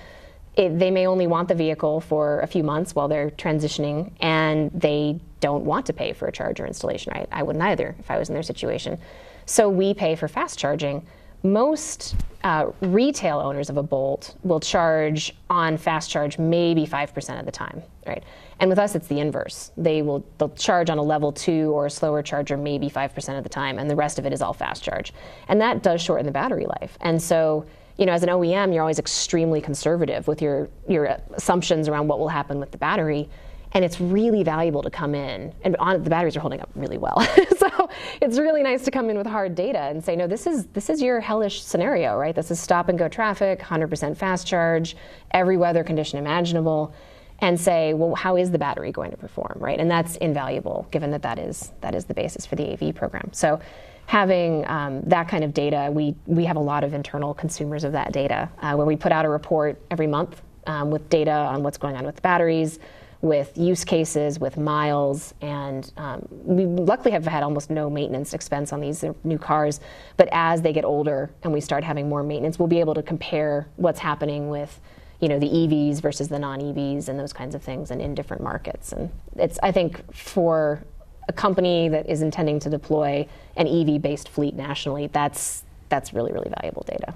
It, 0.56 0.78
they 0.78 0.90
may 0.90 1.06
only 1.06 1.26
want 1.26 1.48
the 1.48 1.54
vehicle 1.54 2.00
for 2.00 2.40
a 2.40 2.46
few 2.46 2.62
months 2.62 2.94
while 2.94 3.08
they're 3.08 3.30
transitioning, 3.30 4.12
and 4.20 4.70
they 4.72 5.18
don't 5.40 5.64
want 5.64 5.86
to 5.86 5.92
pay 5.92 6.12
for 6.12 6.28
a 6.28 6.32
charger 6.32 6.64
installation. 6.64 7.12
Right? 7.14 7.28
I 7.32 7.42
wouldn't 7.42 7.64
either 7.64 7.96
if 7.98 8.10
I 8.10 8.18
was 8.18 8.28
in 8.28 8.34
their 8.34 8.42
situation. 8.42 8.98
So 9.46 9.68
we 9.68 9.94
pay 9.94 10.14
for 10.14 10.28
fast 10.28 10.58
charging 10.58 11.06
most 11.44 12.16
uh, 12.42 12.70
retail 12.80 13.38
owners 13.38 13.70
of 13.70 13.76
a 13.76 13.82
Bolt 13.82 14.34
will 14.42 14.60
charge 14.60 15.34
on 15.50 15.76
fast 15.76 16.10
charge 16.10 16.38
maybe 16.38 16.86
5% 16.86 17.38
of 17.38 17.46
the 17.46 17.52
time, 17.52 17.82
right? 18.06 18.24
And 18.60 18.70
with 18.70 18.78
us, 18.78 18.94
it's 18.94 19.06
the 19.08 19.20
inverse. 19.20 19.70
They 19.76 20.02
will 20.02 20.24
they'll 20.38 20.50
charge 20.50 20.90
on 20.90 20.98
a 20.98 21.02
level 21.02 21.32
two 21.32 21.70
or 21.72 21.86
a 21.86 21.90
slower 21.90 22.22
charger 22.22 22.56
maybe 22.56 22.88
5% 22.88 23.38
of 23.38 23.42
the 23.44 23.48
time, 23.50 23.78
and 23.78 23.90
the 23.90 23.96
rest 23.96 24.18
of 24.18 24.26
it 24.26 24.32
is 24.32 24.40
all 24.42 24.54
fast 24.54 24.82
charge. 24.82 25.12
And 25.48 25.60
that 25.60 25.82
does 25.82 26.00
shorten 26.00 26.26
the 26.26 26.32
battery 26.32 26.66
life. 26.66 26.96
And 27.02 27.22
so, 27.22 27.66
you 27.98 28.06
know, 28.06 28.12
as 28.12 28.22
an 28.22 28.30
OEM, 28.30 28.72
you're 28.72 28.82
always 28.82 28.98
extremely 28.98 29.60
conservative 29.60 30.26
with 30.26 30.40
your, 30.40 30.68
your 30.88 31.18
assumptions 31.34 31.88
around 31.88 32.08
what 32.08 32.18
will 32.18 32.28
happen 32.28 32.58
with 32.58 32.70
the 32.70 32.78
battery 32.78 33.28
and 33.74 33.84
it's 33.84 34.00
really 34.00 34.44
valuable 34.44 34.82
to 34.82 34.90
come 34.90 35.16
in. 35.16 35.52
And 35.62 35.76
on, 35.76 36.02
the 36.04 36.10
batteries 36.10 36.36
are 36.36 36.40
holding 36.40 36.60
up 36.60 36.70
really 36.74 36.98
well. 36.98 37.26
So 37.58 37.88
it's 38.20 38.38
really 38.38 38.62
nice 38.62 38.84
to 38.84 38.90
come 38.90 39.08
in 39.10 39.16
with 39.16 39.26
hard 39.26 39.54
data 39.54 39.78
and 39.78 40.04
say 40.04 40.16
no 40.16 40.26
this 40.26 40.46
is 40.46 40.66
this 40.66 40.90
is 40.90 41.00
your 41.00 41.20
hellish 41.20 41.62
scenario 41.62 42.16
right? 42.16 42.34
This 42.34 42.50
is 42.50 42.60
stop 42.60 42.88
and 42.88 42.98
go 42.98 43.08
traffic 43.08 43.60
100% 43.60 44.16
fast 44.16 44.46
charge 44.46 44.96
every 45.30 45.56
weather 45.56 45.82
condition 45.82 46.18
imaginable 46.18 46.94
and 47.40 47.58
say 47.58 47.94
well 47.94 48.14
how 48.14 48.36
is 48.36 48.50
the 48.50 48.58
battery 48.58 48.92
going 48.92 49.10
to 49.10 49.16
perform? 49.16 49.56
Right? 49.56 49.80
And 49.80 49.90
that's 49.90 50.16
invaluable 50.16 50.86
given 50.90 51.10
that 51.12 51.22
that 51.22 51.38
is 51.38 51.72
that 51.80 51.94
is 51.94 52.04
the 52.04 52.14
basis 52.14 52.44
for 52.44 52.56
the 52.56 52.72
av 52.72 52.94
program. 52.94 53.30
So 53.32 53.60
having 54.06 54.66
um, 54.68 55.00
that 55.02 55.26
kind 55.28 55.42
of 55.42 55.54
data 55.54 55.90
we 55.90 56.14
we 56.26 56.44
have 56.44 56.56
a 56.56 56.66
lot 56.72 56.84
of 56.84 56.92
internal 56.92 57.34
consumers 57.34 57.82
of 57.84 57.92
that 57.92 58.12
data 58.12 58.50
uh, 58.60 58.74
where 58.74 58.86
we 58.86 58.96
put 58.96 59.10
out 59.12 59.24
a 59.24 59.28
report 59.28 59.80
every 59.90 60.06
month 60.06 60.42
um, 60.66 60.90
with 60.90 61.08
data 61.08 61.32
on 61.32 61.62
what's 61.62 61.78
going 61.78 61.96
on 61.96 62.04
with 62.04 62.16
the 62.16 62.22
batteries 62.22 62.78
with 63.24 63.56
use 63.56 63.86
cases, 63.86 64.38
with 64.38 64.58
miles, 64.58 65.32
and 65.40 65.90
um, 65.96 66.28
we 66.30 66.66
luckily 66.66 67.10
have 67.10 67.24
had 67.24 67.42
almost 67.42 67.70
no 67.70 67.88
maintenance 67.88 68.34
expense 68.34 68.70
on 68.70 68.80
these 68.80 69.02
new 69.24 69.38
cars. 69.38 69.80
But 70.18 70.28
as 70.30 70.60
they 70.60 70.74
get 70.74 70.84
older 70.84 71.30
and 71.42 71.50
we 71.50 71.62
start 71.62 71.84
having 71.84 72.06
more 72.06 72.22
maintenance, 72.22 72.58
we'll 72.58 72.68
be 72.68 72.80
able 72.80 72.92
to 72.92 73.02
compare 73.02 73.66
what's 73.76 73.98
happening 73.98 74.50
with 74.50 74.78
you 75.20 75.28
know 75.28 75.38
the 75.38 75.48
EVs 75.48 76.02
versus 76.02 76.28
the 76.28 76.38
non-EVs 76.38 77.08
and 77.08 77.18
those 77.18 77.32
kinds 77.32 77.54
of 77.54 77.62
things, 77.62 77.90
and 77.90 78.02
in 78.02 78.14
different 78.14 78.42
markets. 78.42 78.92
And 78.92 79.10
it's 79.36 79.58
I 79.62 79.72
think 79.72 80.14
for 80.14 80.84
a 81.26 81.32
company 81.32 81.88
that 81.88 82.06
is 82.06 82.20
intending 82.20 82.60
to 82.60 82.68
deploy 82.68 83.26
an 83.56 83.66
EV-based 83.66 84.28
fleet 84.28 84.54
nationally, 84.54 85.06
that's 85.06 85.64
that's 85.88 86.12
really 86.12 86.30
really 86.30 86.50
valuable 86.60 86.82
data 86.82 87.14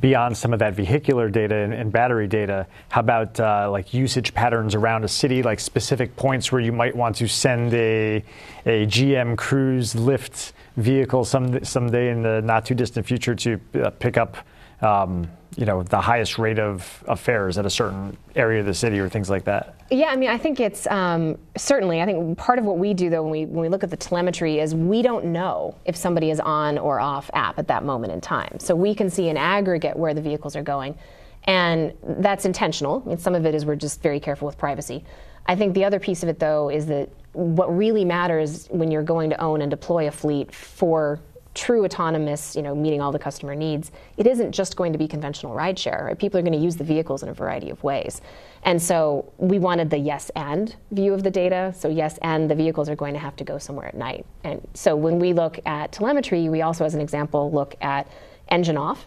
beyond 0.00 0.36
some 0.36 0.52
of 0.52 0.58
that 0.60 0.74
vehicular 0.74 1.28
data 1.28 1.56
and, 1.56 1.74
and 1.74 1.90
battery 1.90 2.28
data, 2.28 2.66
how 2.88 3.00
about 3.00 3.38
uh, 3.40 3.68
like 3.70 3.92
usage 3.92 4.32
patterns 4.34 4.74
around 4.74 5.04
a 5.04 5.08
city, 5.08 5.42
like 5.42 5.60
specific 5.60 6.16
points 6.16 6.52
where 6.52 6.60
you 6.60 6.72
might 6.72 6.94
want 6.94 7.16
to 7.16 7.26
send 7.26 7.74
a, 7.74 8.24
a 8.64 8.86
GM 8.86 9.36
Cruise 9.36 9.94
Lyft 9.94 10.52
vehicle 10.76 11.24
some 11.24 11.64
someday 11.64 12.10
in 12.10 12.22
the 12.22 12.42
not 12.42 12.66
too 12.66 12.74
distant 12.74 13.06
future 13.06 13.34
to 13.34 13.60
uh, 13.82 13.90
pick 13.90 14.16
up 14.16 14.36
um, 14.80 15.28
you 15.56 15.64
know 15.64 15.82
the 15.82 16.00
highest 16.00 16.38
rate 16.38 16.58
of, 16.58 17.04
affairs 17.08 17.56
at 17.58 17.64
a 17.64 17.70
certain 17.70 18.16
area 18.34 18.60
of 18.60 18.66
the 18.66 18.74
city 18.74 18.98
or 18.98 19.08
things 19.08 19.30
like 19.30 19.44
that? 19.44 19.74
Yeah 19.90 20.08
i 20.08 20.16
mean 20.16 20.30
i 20.30 20.36
think 20.36 20.58
it's 20.58 20.86
um, 20.88 21.38
certainly 21.56 22.02
i 22.02 22.04
think 22.04 22.36
part 22.36 22.58
of 22.58 22.64
what 22.64 22.78
we 22.78 22.92
do 22.92 23.08
though 23.08 23.22
when 23.22 23.30
we 23.30 23.46
when 23.46 23.62
we 23.62 23.68
look 23.68 23.84
at 23.84 23.90
the 23.90 23.96
telemetry 23.96 24.58
is 24.58 24.74
we 24.74 25.00
don't 25.00 25.24
know 25.26 25.74
if 25.84 25.96
somebody 25.96 26.30
is 26.30 26.40
on 26.40 26.76
or 26.76 27.00
off 27.00 27.30
app 27.34 27.58
at 27.58 27.68
that 27.68 27.84
moment 27.84 28.12
in 28.12 28.20
time. 28.20 28.58
So 28.58 28.74
we 28.74 28.94
can 28.94 29.08
see 29.08 29.28
in 29.28 29.36
aggregate 29.36 29.96
where 29.96 30.12
the 30.12 30.20
vehicles 30.20 30.56
are 30.56 30.62
going 30.62 30.96
and 31.44 31.92
that's 32.02 32.44
intentional. 32.44 33.02
I 33.06 33.08
mean, 33.10 33.18
some 33.18 33.34
of 33.34 33.46
it 33.46 33.54
is 33.54 33.64
we're 33.64 33.76
just 33.76 34.02
very 34.02 34.18
careful 34.18 34.46
with 34.46 34.58
privacy. 34.58 35.04
I 35.46 35.54
think 35.54 35.74
the 35.74 35.84
other 35.84 36.00
piece 36.00 36.22
of 36.22 36.28
it 36.28 36.38
though 36.38 36.68
is 36.68 36.86
that 36.86 37.08
what 37.32 37.74
really 37.74 38.04
matters 38.04 38.66
when 38.70 38.90
you're 38.90 39.02
going 39.02 39.30
to 39.30 39.40
own 39.40 39.62
and 39.62 39.70
deploy 39.70 40.08
a 40.08 40.10
fleet 40.10 40.52
for 40.52 41.20
true 41.56 41.84
autonomous, 41.84 42.54
you 42.54 42.62
know, 42.62 42.74
meeting 42.74 43.00
all 43.00 43.10
the 43.10 43.18
customer 43.18 43.54
needs, 43.54 43.90
it 44.16 44.26
isn't 44.26 44.52
just 44.52 44.76
going 44.76 44.92
to 44.92 44.98
be 44.98 45.08
conventional 45.08 45.56
rideshare. 45.56 46.04
Right? 46.04 46.18
People 46.18 46.38
are 46.38 46.42
going 46.42 46.52
to 46.52 46.58
use 46.58 46.76
the 46.76 46.84
vehicles 46.84 47.22
in 47.22 47.28
a 47.30 47.34
variety 47.34 47.70
of 47.70 47.82
ways. 47.82 48.20
And 48.62 48.80
so 48.80 49.32
we 49.38 49.58
wanted 49.58 49.90
the 49.90 49.98
yes 49.98 50.30
and 50.36 50.76
view 50.90 51.14
of 51.14 51.22
the 51.22 51.30
data. 51.30 51.72
So 51.76 51.88
yes, 51.88 52.18
and 52.22 52.50
the 52.50 52.54
vehicles 52.54 52.88
are 52.88 52.96
going 52.96 53.14
to 53.14 53.20
have 53.20 53.36
to 53.36 53.44
go 53.44 53.58
somewhere 53.58 53.86
at 53.86 53.96
night. 53.96 54.26
And 54.44 54.66
so 54.74 54.94
when 54.94 55.18
we 55.18 55.32
look 55.32 55.58
at 55.66 55.92
telemetry, 55.92 56.48
we 56.48 56.62
also, 56.62 56.84
as 56.84 56.94
an 56.94 57.00
example, 57.00 57.50
look 57.50 57.74
at 57.80 58.06
engine 58.48 58.76
off. 58.76 59.06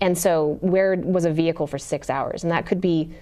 And 0.00 0.18
so 0.18 0.58
where 0.60 0.96
was 0.96 1.24
a 1.24 1.30
vehicle 1.30 1.66
for 1.66 1.78
six 1.78 2.10
hours? 2.10 2.42
And 2.42 2.50
that 2.50 2.66
could 2.66 2.80
be 2.80 3.14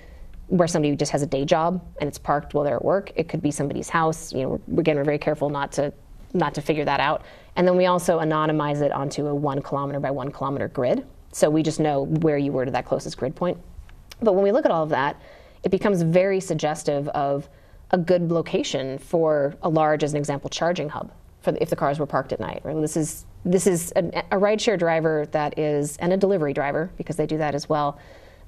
where 0.49 0.67
somebody 0.67 0.97
just 0.97 1.13
has 1.13 1.23
a 1.23 1.27
day 1.27 1.45
job 1.45 1.85
and 2.01 2.09
it's 2.09 2.19
parked 2.19 2.55
while 2.55 2.65
they're 2.65 2.77
at 2.77 2.85
work. 2.85 3.13
It 3.17 3.29
could 3.29 3.43
be 3.43 3.51
somebody's 3.51 3.89
house. 3.89 4.33
You 4.33 4.43
know, 4.43 4.81
again, 4.81 4.97
we're 4.97 5.05
very 5.05 5.19
careful 5.19 5.51
not 5.51 5.73
to 5.73 5.93
not 6.35 6.55
to 6.55 6.63
figure 6.63 6.85
that 6.85 7.01
out. 7.01 7.23
And 7.57 7.67
then 7.67 7.77
we 7.77 7.87
also 7.87 8.19
anonymize 8.19 8.81
it 8.81 8.93
onto 8.93 9.27
a 9.27 9.35
one 9.35 9.61
kilometer 9.61 10.01
by 10.01 10.11
one 10.11 10.31
kilometer 10.31 10.69
grid. 10.69 11.07
So 11.33 11.51
we 11.51 11.63
just 11.63 11.81
know 11.81 12.05
where 12.05 12.39
you 12.39 12.53
were 12.53 12.65
to 12.65 12.71
that 12.71 12.85
closest 12.85 13.17
grid 13.17 13.35
point. 13.35 13.59
But 14.21 14.35
when 14.35 14.45
we 14.45 14.53
look 14.53 14.65
at 14.65 14.71
all 14.71 14.83
of 14.83 14.91
that, 14.91 15.21
it 15.63 15.71
becomes 15.71 16.03
very 16.03 16.41
suggestive 16.41 17.09
of 17.09 17.49
a 17.91 17.99
good 17.99 18.31
location 18.31 18.99
for 18.99 19.55
a 19.63 19.69
large, 19.69 20.03
as 20.03 20.13
an 20.13 20.19
example, 20.19 20.49
charging 20.49 20.89
hub 20.89 21.13
for 21.41 21.53
the, 21.53 21.63
if 21.63 21.71
the 21.71 21.77
cars 21.77 21.99
were 21.99 22.07
parked 22.07 22.33
at 22.33 22.41
night. 22.41 22.61
Right? 22.65 22.81
This 22.81 22.97
is 22.97 23.27
this 23.45 23.67
is 23.67 23.93
a, 23.97 24.05
a 24.31 24.39
rideshare 24.39 24.79
driver 24.79 25.27
that 25.33 25.59
is, 25.59 25.97
and 25.97 26.13
a 26.13 26.17
delivery 26.17 26.53
driver, 26.53 26.91
because 26.97 27.17
they 27.17 27.27
do 27.27 27.39
that 27.39 27.55
as 27.55 27.69
well. 27.69 27.99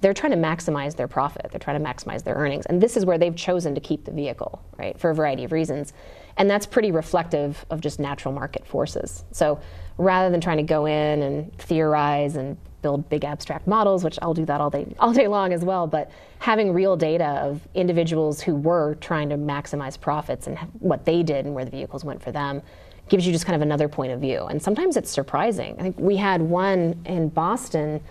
They're 0.01 0.15
trying 0.15 0.33
to 0.33 0.39
maximize 0.39 0.95
their 0.95 1.09
profit. 1.09 1.49
They're 1.51 1.59
trying 1.59 1.83
to 1.83 1.89
maximize 1.89 2.23
their 2.23 2.35
earnings. 2.35 2.67
And 2.67 2.81
this 2.81 2.97
is 2.97 3.05
where 3.05 3.19
they've 3.19 3.35
chosen 3.35 3.75
to 3.75 3.81
keep 3.81 4.05
the 4.05 4.13
vehicle, 4.13 4.63
right, 4.79 4.99
for 4.99 5.11
a 5.11 5.15
variety 5.15 5.45
of 5.45 5.51
reasons. 5.51 5.93
And 6.37 6.51
that's 6.51 6.67
pretty 6.67 6.91
reflective 6.91 7.65
of 7.71 7.81
just 7.81 8.01
natural 8.01 8.35
market 8.35 8.67
forces. 8.67 9.25
So 9.31 9.61
rather 9.99 10.31
than 10.31 10.41
trying 10.41 10.57
to 10.57 10.63
go 10.65 10.87
in 10.87 11.23
and 11.23 11.57
theorize 11.59 12.37
and 12.37 12.57
build 12.83 13.09
big 13.09 13.25
abstract 13.25 13.67
models, 13.67 14.05
which 14.05 14.19
I'll 14.21 14.35
do 14.35 14.45
that 14.45 14.61
all 14.61 14.69
day, 14.69 14.87
all 14.99 15.13
day 15.13 15.27
long 15.27 15.53
as 15.53 15.65
well, 15.65 15.87
but 15.87 16.11
having 16.39 16.73
real 16.73 16.97
data 16.97 17.41
of 17.43 17.67
individuals 17.75 18.43
who 18.43 18.57
were 18.57 18.97
trying 18.97 19.31
to 19.31 19.37
maximize 19.37 19.99
profits 19.99 20.47
and 20.47 20.59
what 20.81 21.05
they 21.05 21.23
did 21.23 21.47
and 21.47 21.55
where 21.55 21.65
the 21.65 21.71
vehicles 21.71 22.05
went 22.05 22.23
for 22.23 22.31
them 22.31 22.61
gives 23.09 23.27
you 23.27 23.33
just 23.33 23.47
kind 23.47 23.57
of 23.57 23.63
another 23.63 23.89
point 23.89 24.13
of 24.13 24.21
view. 24.21 24.45
And 24.45 24.63
sometimes 24.63 24.97
it's 24.97 25.11
surprising. 25.11 25.77
I 25.79 25.83
think 25.83 25.99
we 25.99 26.17
had 26.17 26.43
one 26.43 27.01
in 27.07 27.29
Boston. 27.29 28.03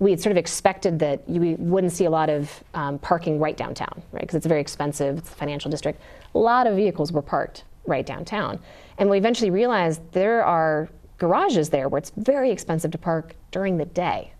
We 0.00 0.10
had 0.10 0.20
sort 0.20 0.30
of 0.30 0.36
expected 0.36 0.98
that 1.00 1.28
you 1.28 1.56
wouldn't 1.58 1.92
see 1.92 2.04
a 2.04 2.10
lot 2.10 2.30
of 2.30 2.62
um, 2.74 2.98
parking 3.00 3.38
right 3.38 3.56
downtown, 3.56 4.02
right? 4.12 4.20
Because 4.20 4.36
it's 4.36 4.46
very 4.46 4.60
expensive, 4.60 5.18
it's 5.18 5.28
a 5.28 5.34
financial 5.34 5.70
district. 5.70 6.00
A 6.34 6.38
lot 6.38 6.66
of 6.66 6.76
vehicles 6.76 7.10
were 7.10 7.22
parked 7.22 7.64
right 7.86 8.06
downtown. 8.06 8.60
And 8.98 9.10
we 9.10 9.18
eventually 9.18 9.50
realized 9.50 10.00
there 10.12 10.44
are 10.44 10.88
garages 11.18 11.70
there 11.70 11.88
where 11.88 11.98
it's 11.98 12.12
very 12.16 12.50
expensive 12.50 12.92
to 12.92 12.98
park 12.98 13.34
during 13.50 13.76
the 13.76 13.84
day. 13.84 14.32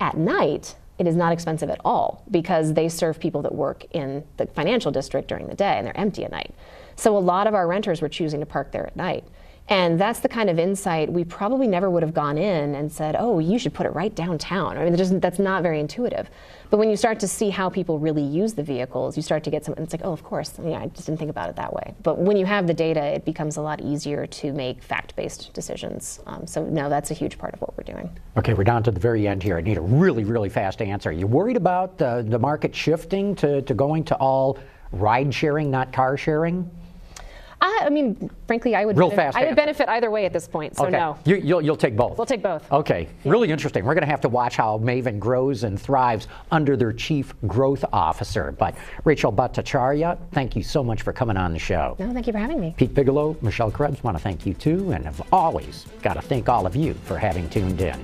At 0.00 0.16
night, 0.16 0.76
it 0.98 1.06
is 1.06 1.16
not 1.16 1.32
expensive 1.32 1.70
at 1.70 1.80
all 1.84 2.22
because 2.30 2.72
they 2.72 2.88
serve 2.88 3.18
people 3.18 3.42
that 3.42 3.54
work 3.54 3.84
in 3.90 4.24
the 4.36 4.46
financial 4.46 4.92
district 4.92 5.28
during 5.28 5.48
the 5.48 5.54
day 5.54 5.76
and 5.76 5.86
they're 5.86 5.96
empty 5.98 6.24
at 6.24 6.30
night. 6.30 6.54
So 6.96 7.16
a 7.16 7.18
lot 7.18 7.46
of 7.46 7.54
our 7.54 7.66
renters 7.66 8.00
were 8.00 8.08
choosing 8.08 8.40
to 8.40 8.46
park 8.46 8.70
there 8.72 8.86
at 8.86 8.96
night. 8.96 9.24
And 9.68 9.98
that's 9.98 10.20
the 10.20 10.28
kind 10.28 10.50
of 10.50 10.58
insight 10.58 11.10
we 11.10 11.24
probably 11.24 11.66
never 11.66 11.88
would 11.88 12.02
have 12.02 12.12
gone 12.12 12.36
in 12.36 12.74
and 12.74 12.92
said, 12.92 13.16
oh, 13.18 13.38
you 13.38 13.58
should 13.58 13.72
put 13.72 13.86
it 13.86 13.94
right 13.94 14.14
downtown. 14.14 14.76
I 14.76 14.84
mean, 14.84 14.94
just, 14.94 15.18
that's 15.22 15.38
not 15.38 15.62
very 15.62 15.80
intuitive. 15.80 16.28
But 16.68 16.76
when 16.76 16.90
you 16.90 16.96
start 16.96 17.18
to 17.20 17.28
see 17.28 17.48
how 17.48 17.70
people 17.70 17.98
really 17.98 18.22
use 18.22 18.52
the 18.52 18.62
vehicles, 18.62 19.16
you 19.16 19.22
start 19.22 19.42
to 19.44 19.50
get 19.50 19.64
some, 19.64 19.74
it's 19.78 19.94
like, 19.94 20.02
oh, 20.04 20.12
of 20.12 20.22
course. 20.22 20.58
I, 20.58 20.62
mean, 20.62 20.74
I 20.74 20.88
just 20.88 21.06
didn't 21.06 21.18
think 21.18 21.30
about 21.30 21.48
it 21.48 21.56
that 21.56 21.72
way. 21.72 21.94
But 22.02 22.18
when 22.18 22.36
you 22.36 22.44
have 22.44 22.66
the 22.66 22.74
data, 22.74 23.02
it 23.02 23.24
becomes 23.24 23.56
a 23.56 23.62
lot 23.62 23.80
easier 23.80 24.26
to 24.26 24.52
make 24.52 24.82
fact 24.82 25.16
based 25.16 25.50
decisions. 25.54 26.20
Um, 26.26 26.46
so, 26.46 26.62
no, 26.64 26.90
that's 26.90 27.10
a 27.10 27.14
huge 27.14 27.38
part 27.38 27.54
of 27.54 27.62
what 27.62 27.74
we're 27.78 27.84
doing. 27.84 28.10
Okay, 28.36 28.52
we're 28.52 28.64
down 28.64 28.82
to 28.82 28.90
the 28.90 29.00
very 29.00 29.26
end 29.26 29.42
here. 29.42 29.56
I 29.56 29.62
need 29.62 29.78
a 29.78 29.82
really, 29.82 30.24
really 30.24 30.50
fast 30.50 30.82
answer. 30.82 31.08
Are 31.08 31.12
you 31.12 31.26
worried 31.26 31.56
about 31.56 32.00
uh, 32.02 32.20
the 32.20 32.38
market 32.38 32.76
shifting 32.76 33.34
to, 33.36 33.62
to 33.62 33.72
going 33.72 34.04
to 34.04 34.16
all 34.16 34.58
ride 34.92 35.32
sharing, 35.32 35.70
not 35.70 35.90
car 35.90 36.18
sharing? 36.18 36.70
I, 37.64 37.86
I 37.86 37.88
mean, 37.88 38.30
frankly, 38.46 38.74
I 38.74 38.84
would. 38.84 38.98
Real 38.98 39.10
fast 39.10 39.36
I 39.36 39.40
would 39.40 39.48
answer. 39.48 39.56
benefit 39.56 39.88
either 39.88 40.10
way 40.10 40.26
at 40.26 40.34
this 40.34 40.46
point. 40.46 40.76
So 40.76 40.84
okay. 40.84 40.92
no. 40.92 41.18
You, 41.24 41.36
you'll, 41.36 41.62
you'll 41.62 41.76
take 41.76 41.96
both. 41.96 42.18
We'll 42.18 42.26
take 42.26 42.42
both. 42.42 42.70
Okay, 42.70 43.08
really 43.24 43.50
interesting. 43.50 43.86
We're 43.86 43.94
going 43.94 44.02
to 44.04 44.10
have 44.10 44.20
to 44.20 44.28
watch 44.28 44.56
how 44.56 44.78
Maven 44.78 45.18
grows 45.18 45.64
and 45.64 45.80
thrives 45.80 46.28
under 46.50 46.76
their 46.76 46.92
chief 46.92 47.32
growth 47.46 47.82
officer. 47.90 48.52
But 48.52 48.76
Rachel 49.04 49.32
Bhattacharya, 49.32 50.18
thank 50.32 50.54
you 50.54 50.62
so 50.62 50.84
much 50.84 51.00
for 51.00 51.12
coming 51.14 51.38
on 51.38 51.54
the 51.54 51.58
show. 51.58 51.96
No, 51.98 52.12
thank 52.12 52.26
you 52.26 52.34
for 52.34 52.38
having 52.38 52.60
me. 52.60 52.74
Pete 52.76 52.92
Bigelow, 52.92 53.34
Michelle 53.40 53.70
Krebs, 53.70 54.04
want 54.04 54.16
to 54.16 54.22
thank 54.22 54.44
you 54.44 54.52
too, 54.52 54.92
and 54.92 55.06
have 55.06 55.22
always 55.32 55.86
got 56.02 56.14
to 56.14 56.22
thank 56.22 56.50
all 56.50 56.66
of 56.66 56.76
you 56.76 56.92
for 57.04 57.16
having 57.16 57.48
tuned 57.48 57.80
in. 57.80 57.98